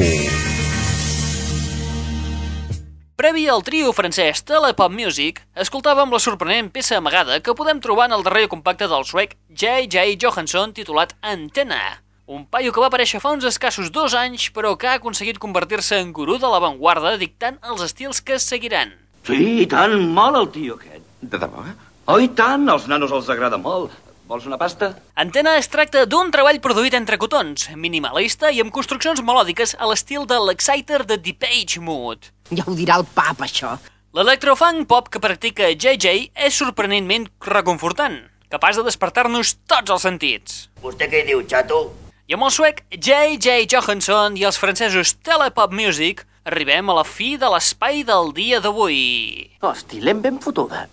Previ 3.15 3.45
al 3.47 3.63
trio 3.63 3.93
francès 3.95 4.41
Telepop 4.43 4.91
Music, 4.91 5.39
escoltàvem 5.65 6.11
la 6.11 6.19
sorprenent 6.19 6.73
peça 6.75 6.97
amagada 6.99 7.39
que 7.39 7.55
podem 7.55 7.79
trobar 7.85 8.09
en 8.09 8.17
el 8.17 8.25
darrer 8.27 8.49
compacte 8.51 8.89
del 8.91 9.07
suec 9.07 9.37
J.J. 9.55 10.17
Johansson 10.25 10.75
titulat 10.75 11.15
Antena. 11.23 11.79
Un 12.27 12.49
paio 12.51 12.75
que 12.75 12.83
va 12.83 12.91
aparèixer 12.91 13.23
fa 13.23 13.31
uns 13.37 13.47
escassos 13.47 13.93
dos 13.95 14.17
anys 14.19 14.49
però 14.57 14.75
que 14.75 14.91
ha 14.91 14.99
aconseguit 14.99 15.39
convertir-se 15.39 16.03
en 16.03 16.11
gurú 16.17 16.41
de 16.43 16.51
l'avantguarda 16.51 17.15
dictant 17.23 17.63
els 17.71 17.87
estils 17.87 18.19
que 18.19 18.41
es 18.41 18.51
seguiran. 18.55 18.97
Sí, 19.23 19.39
i 19.63 19.71
tant, 19.71 19.95
molt 20.19 20.43
el 20.43 20.51
tio 20.57 20.81
aquest. 20.81 21.07
De 21.23 21.39
debò? 21.39 21.63
Oh, 22.11 22.19
i 22.19 22.27
tant, 22.35 22.67
als 22.67 22.91
nanos 22.91 23.15
els 23.15 23.31
agrada 23.31 23.61
molt. 23.61 23.95
Vols 24.31 24.45
una 24.47 24.61
pasta? 24.61 24.93
Antena 25.19 25.57
es 25.59 25.67
tracta 25.67 26.05
d'un 26.07 26.29
treball 26.31 26.61
produït 26.63 26.95
entre 26.95 27.17
cotons, 27.19 27.65
minimalista 27.75 28.53
i 28.55 28.61
amb 28.63 28.71
construccions 28.71 29.19
melòdiques 29.27 29.73
a 29.75 29.89
l'estil 29.91 30.23
de 30.31 30.39
l'Exciter 30.39 31.01
de 31.03 31.17
Deepage 31.19 31.83
Mood. 31.83 32.29
Ja 32.55 32.63
ho 32.63 32.77
dirà 32.79 33.01
el 33.01 33.09
pap, 33.11 33.43
això. 33.43 33.75
L'electrofunk 34.15 34.87
pop 34.87 35.11
que 35.11 35.19
practica 35.25 35.73
JJ 35.75 36.31
és 36.47 36.55
sorprenentment 36.63 37.27
reconfortant, 37.43 38.21
capaç 38.55 38.79
de 38.79 38.87
despertar-nos 38.87 39.57
tots 39.67 39.91
els 39.91 40.07
sentits. 40.07 40.63
Vostè 40.85 41.11
què 41.11 41.27
diu, 41.27 41.43
xato? 41.51 41.83
I 42.31 42.39
amb 42.39 42.47
el 42.47 42.55
suec 42.55 42.85
J.J. 42.95 43.67
Johansson 43.67 44.39
i 44.39 44.47
els 44.47 44.63
francesos 44.63 45.17
Telepop 45.27 45.75
Music 45.75 46.23
arribem 46.47 46.87
a 46.87 47.01
la 47.03 47.07
fi 47.19 47.35
de 47.35 47.51
l'espai 47.51 48.05
del 48.07 48.31
dia 48.39 48.63
d'avui. 48.63 49.59
Hosti, 49.59 49.99
l'hem 49.99 50.23
ben 50.23 50.39
fotuda. 50.39 50.87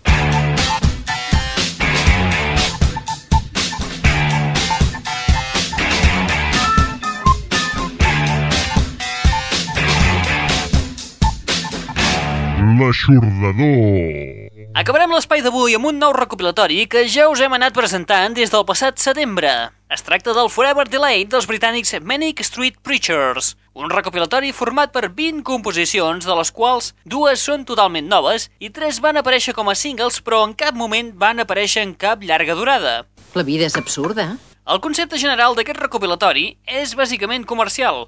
L'aixordador. 12.76 14.50
Acabarem 14.76 15.12
l'espai 15.14 15.40
d'avui 15.40 15.72
amb 15.78 15.88
un 15.88 15.96
nou 16.02 16.12
recopilatori 16.12 16.82
que 16.90 17.06
ja 17.08 17.28
us 17.32 17.40
hem 17.40 17.54
anat 17.56 17.72
presentant 17.72 18.34
des 18.36 18.52
del 18.52 18.66
passat 18.68 19.00
setembre. 19.00 19.48
Es 19.88 20.04
tracta 20.04 20.34
del 20.36 20.50
Forever 20.52 20.84
Delayed 20.90 21.30
dels 21.32 21.48
britànics 21.48 21.94
Manic 22.04 22.42
Street 22.44 22.76
Preachers, 22.84 23.54
un 23.72 23.88
recopilatori 23.88 24.52
format 24.52 24.92
per 24.92 25.08
20 25.08 25.40
composicions, 25.48 26.26
de 26.28 26.36
les 26.36 26.52
quals 26.52 26.92
dues 27.08 27.40
són 27.40 27.64
totalment 27.64 28.10
noves 28.10 28.50
i 28.60 28.68
tres 28.68 29.00
van 29.00 29.16
aparèixer 29.16 29.56
com 29.56 29.72
a 29.72 29.76
singles 29.78 30.20
però 30.20 30.42
en 30.44 30.52
cap 30.52 30.76
moment 30.76 31.14
van 31.16 31.40
aparèixer 31.40 31.86
en 31.86 31.96
cap 31.96 32.20
llarga 32.20 32.58
durada. 32.58 32.94
La 33.32 33.46
vida 33.48 33.64
és 33.64 33.80
absurda. 33.80 34.34
El 34.68 34.84
concepte 34.84 35.16
general 35.16 35.56
d'aquest 35.56 35.80
recopilatori 35.80 36.50
és 36.68 36.92
bàsicament 36.92 37.48
comercial, 37.48 38.04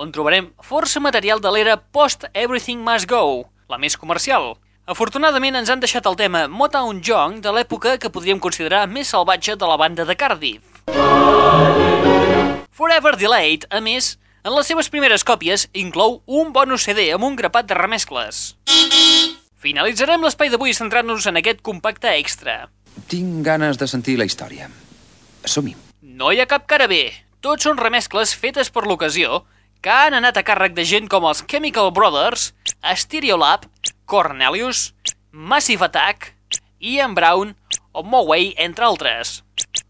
on 0.00 0.10
trobarem 0.16 0.46
força 0.64 1.00
material 1.04 1.42
de 1.44 1.50
l'era 1.52 1.76
post-Everything 1.76 2.80
Must 2.80 3.06
Go, 3.06 3.46
la 3.70 3.78
més 3.78 3.96
comercial. 3.96 4.56
Afortunadament 4.90 5.54
ens 5.60 5.70
han 5.70 5.80
deixat 5.82 6.06
el 6.10 6.16
tema 6.18 6.46
Motown 6.50 6.98
Jong 7.06 7.38
de 7.44 7.52
l'època 7.54 7.94
que 8.02 8.10
podríem 8.10 8.40
considerar 8.42 8.88
més 8.90 9.12
salvatge 9.14 9.54
de 9.56 9.68
la 9.70 9.78
banda 9.78 10.06
de 10.08 10.16
Cardiff. 10.18 10.66
Forever 12.74 13.14
Delayed, 13.20 13.68
a 13.70 13.78
més, 13.84 14.16
en 14.42 14.56
les 14.56 14.66
seves 14.66 14.88
primeres 14.90 15.22
còpies 15.22 15.68
inclou 15.76 16.22
un 16.26 16.50
bonus 16.56 16.88
CD 16.88 17.10
amb 17.14 17.28
un 17.28 17.36
grapat 17.38 17.68
de 17.70 17.76
remescles. 17.78 18.56
Finalitzarem 19.60 20.24
l'espai 20.24 20.50
d'avui 20.50 20.72
centrant-nos 20.74 21.28
en 21.28 21.38
aquest 21.38 21.60
compacte 21.62 22.10
extra. 22.16 22.64
Tinc 23.12 23.44
ganes 23.46 23.78
de 23.78 23.86
sentir 23.86 24.16
la 24.18 24.26
història. 24.26 24.70
Som-hi. 25.44 25.76
No 26.00 26.32
hi 26.32 26.40
ha 26.40 26.48
cap 26.48 26.66
cara 26.66 26.88
bé. 26.90 27.12
Tots 27.44 27.68
són 27.68 27.78
remescles 27.78 28.32
fetes 28.36 28.72
per 28.72 28.86
l'ocasió 28.88 29.44
que 29.80 29.90
han 29.90 30.14
anat 30.16 30.36
a 30.36 30.44
càrrec 30.44 30.74
de 30.76 30.84
gent 30.84 31.08
com 31.08 31.24
els 31.28 31.40
Chemical 31.48 31.90
Brothers, 31.96 32.50
Stereolab, 32.84 33.64
Cornelius, 34.04 34.90
Massive 35.32 35.86
Attack, 35.86 36.34
Ian 36.80 37.14
Brown 37.14 37.54
o 37.92 38.02
Moway, 38.02 38.54
entre 38.58 38.84
altres. 38.84 39.40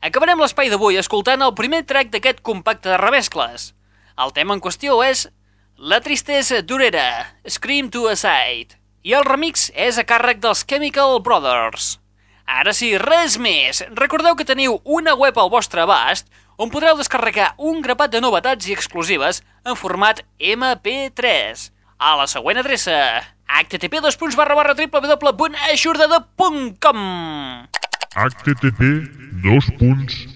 Acabarem 0.01 0.41
l'espai 0.41 0.71
d'avui 0.71 0.99
escoltant 1.01 1.43
el 1.43 1.57
primer 1.59 1.83
track 1.85 2.13
d'aquest 2.15 2.41
compacte 2.47 2.89
de 2.89 2.99
remescles. 3.01 3.73
El 4.21 4.35
tema 4.37 4.55
en 4.55 4.63
qüestió 4.63 5.01
és 5.05 5.27
La 5.77 6.01
tristesa 6.05 6.61
durera, 6.63 7.33
Scream 7.49 7.89
to 7.91 8.07
a 8.11 8.15
Side, 8.17 8.77
i 9.03 9.15
el 9.17 9.25
remix 9.25 9.71
és 9.75 9.99
a 9.99 10.05
càrrec 10.05 10.43
dels 10.45 10.63
Chemical 10.69 11.19
Brothers. 11.25 11.97
Ara 12.51 12.75
sí, 12.77 12.97
res 12.99 13.39
més. 13.39 13.81
Recordeu 13.97 14.35
que 14.37 14.45
teniu 14.45 14.81
una 14.85 15.15
web 15.15 15.39
al 15.39 15.51
vostre 15.53 15.85
abast 15.87 16.29
on 16.61 16.69
podreu 16.69 16.99
descarregar 16.99 17.55
un 17.57 17.81
grapat 17.81 18.13
de 18.13 18.21
novetats 18.21 18.67
i 18.69 18.75
exclusives 18.77 19.41
en 19.65 19.77
format 19.77 20.25
MP3. 20.39 21.71
A 22.01 22.17
la 22.17 22.27
següent 22.31 22.59
adreça, 22.61 23.23
http 23.51 24.01
www.aixordador.com 24.01 27.01
http 28.11 28.81
dos 29.45 29.67
punts 29.79 30.27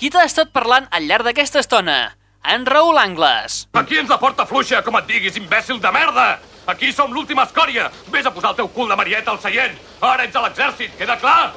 Qui 0.00 0.08
t'ha 0.10 0.24
estat 0.26 0.50
parlant 0.52 0.86
al 0.90 1.06
llarg 1.08 1.24
d'aquesta 1.24 1.60
estona? 1.62 2.16
En 2.44 2.66
Raül 2.68 2.98
Angles. 3.00 3.68
Aquí 3.72 3.96
ens 3.96 4.10
la 4.10 4.18
porta 4.20 4.44
fluixa, 4.44 4.82
com 4.84 4.96
et 4.98 5.06
diguis, 5.08 5.36
imbècil 5.40 5.80
de 5.80 5.90
merda! 5.94 6.36
Aquí 6.66 6.92
som 6.92 7.12
l'última 7.12 7.44
escòria! 7.44 7.90
Vés 8.08 8.24
a 8.24 8.32
posar 8.32 8.54
el 8.54 8.62
teu 8.62 8.68
cul 8.72 8.88
de 8.88 8.96
marieta 8.96 9.34
al 9.34 9.40
seient! 9.42 9.76
Ara 10.00 10.24
ets 10.24 10.36
a 10.36 10.44
l'exèrcit, 10.46 10.94
queda 10.96 11.18
clar? 11.20 11.52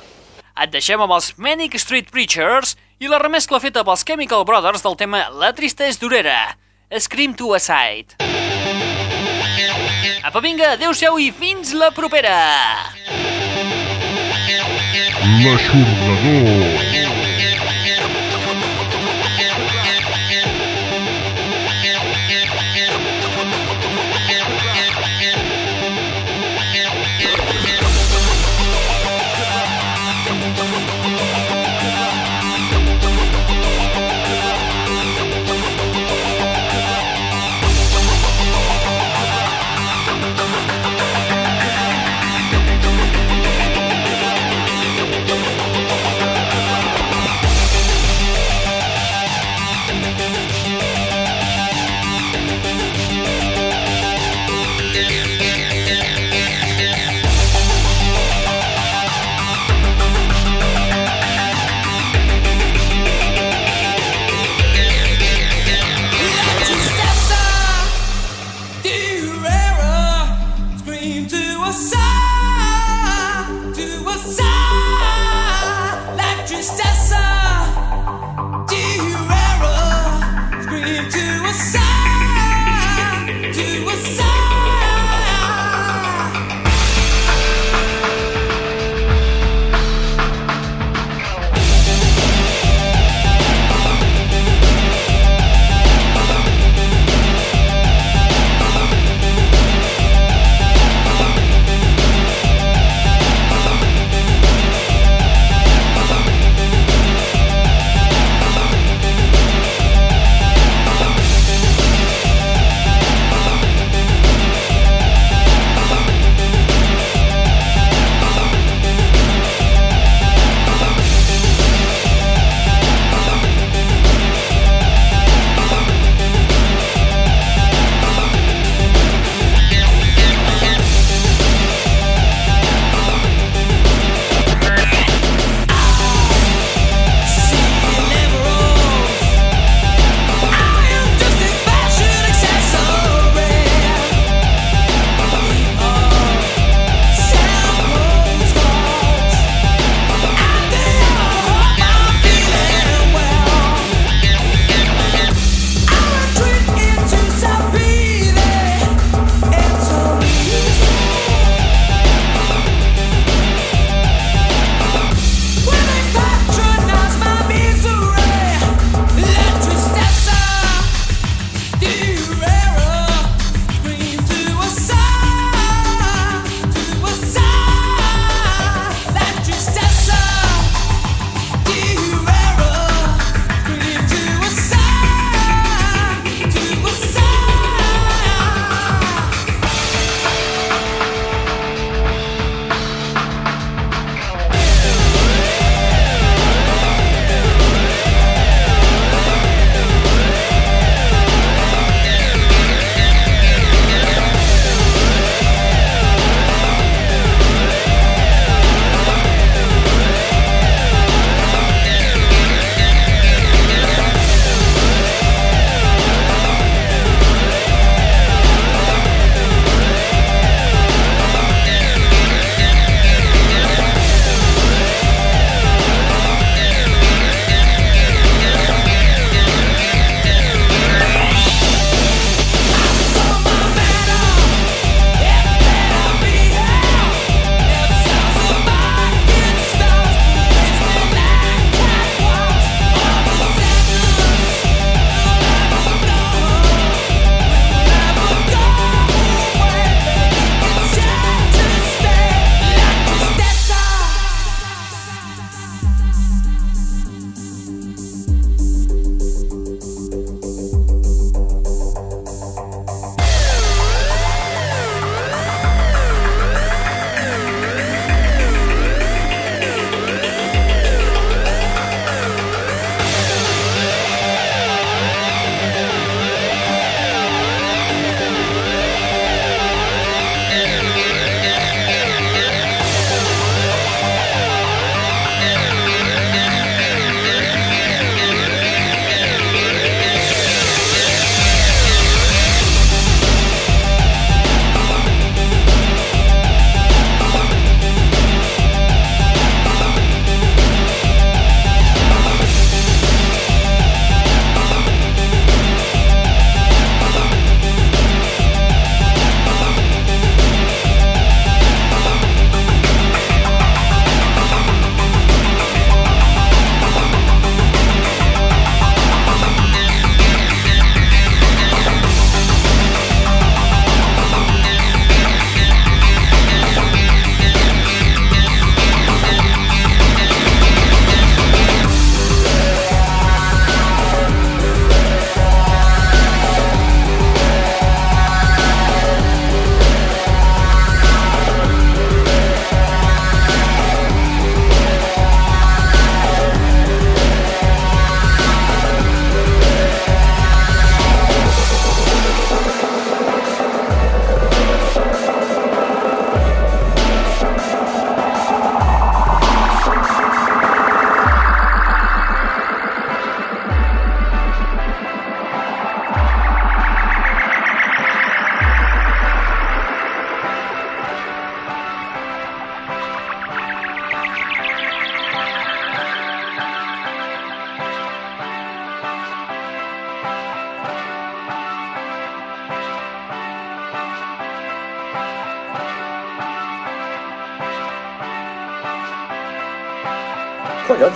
Et 0.58 0.72
deixem 0.74 1.00
amb 1.00 1.14
els 1.16 1.32
Manic 1.38 1.78
Street 1.80 2.10
Preachers 2.12 2.76
i 3.00 3.08
la 3.08 3.20
remescla 3.22 3.62
feta 3.64 3.86
pels 3.88 4.04
Chemical 4.04 4.44
Brothers 4.44 4.84
del 4.84 4.98
tema 5.00 5.28
La 5.32 5.54
tristesa 5.56 6.02
durera, 6.02 6.58
Scream 6.92 7.36
to 7.40 7.54
a 7.56 7.62
Side. 7.62 8.18
Apa, 10.28 10.42
vinga, 10.44 10.74
adeu-siau 10.76 11.20
i 11.24 11.32
fins 11.32 11.72
la 11.78 11.92
propera! 11.96 12.36
L'aixordador. 15.38 16.87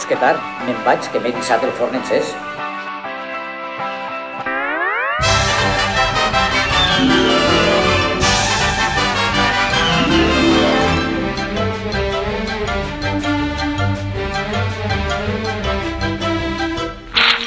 Collons, 0.02 0.06
que 0.06 0.16
tard. 0.16 0.40
Me'n 0.66 0.78
vaig, 0.86 1.10
que 1.12 1.20
m'he 1.20 1.32
guisat 1.32 1.64
el 1.64 1.72
forn 1.78 1.96
encès. 1.96 2.34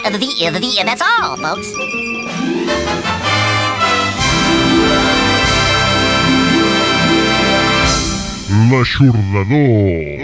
The, 0.04 0.18
the, 0.50 0.60
the, 0.60 0.84
that's 0.84 1.02
all, 1.02 1.36
folks. 1.36 1.72
L'aixordador. 8.70 10.23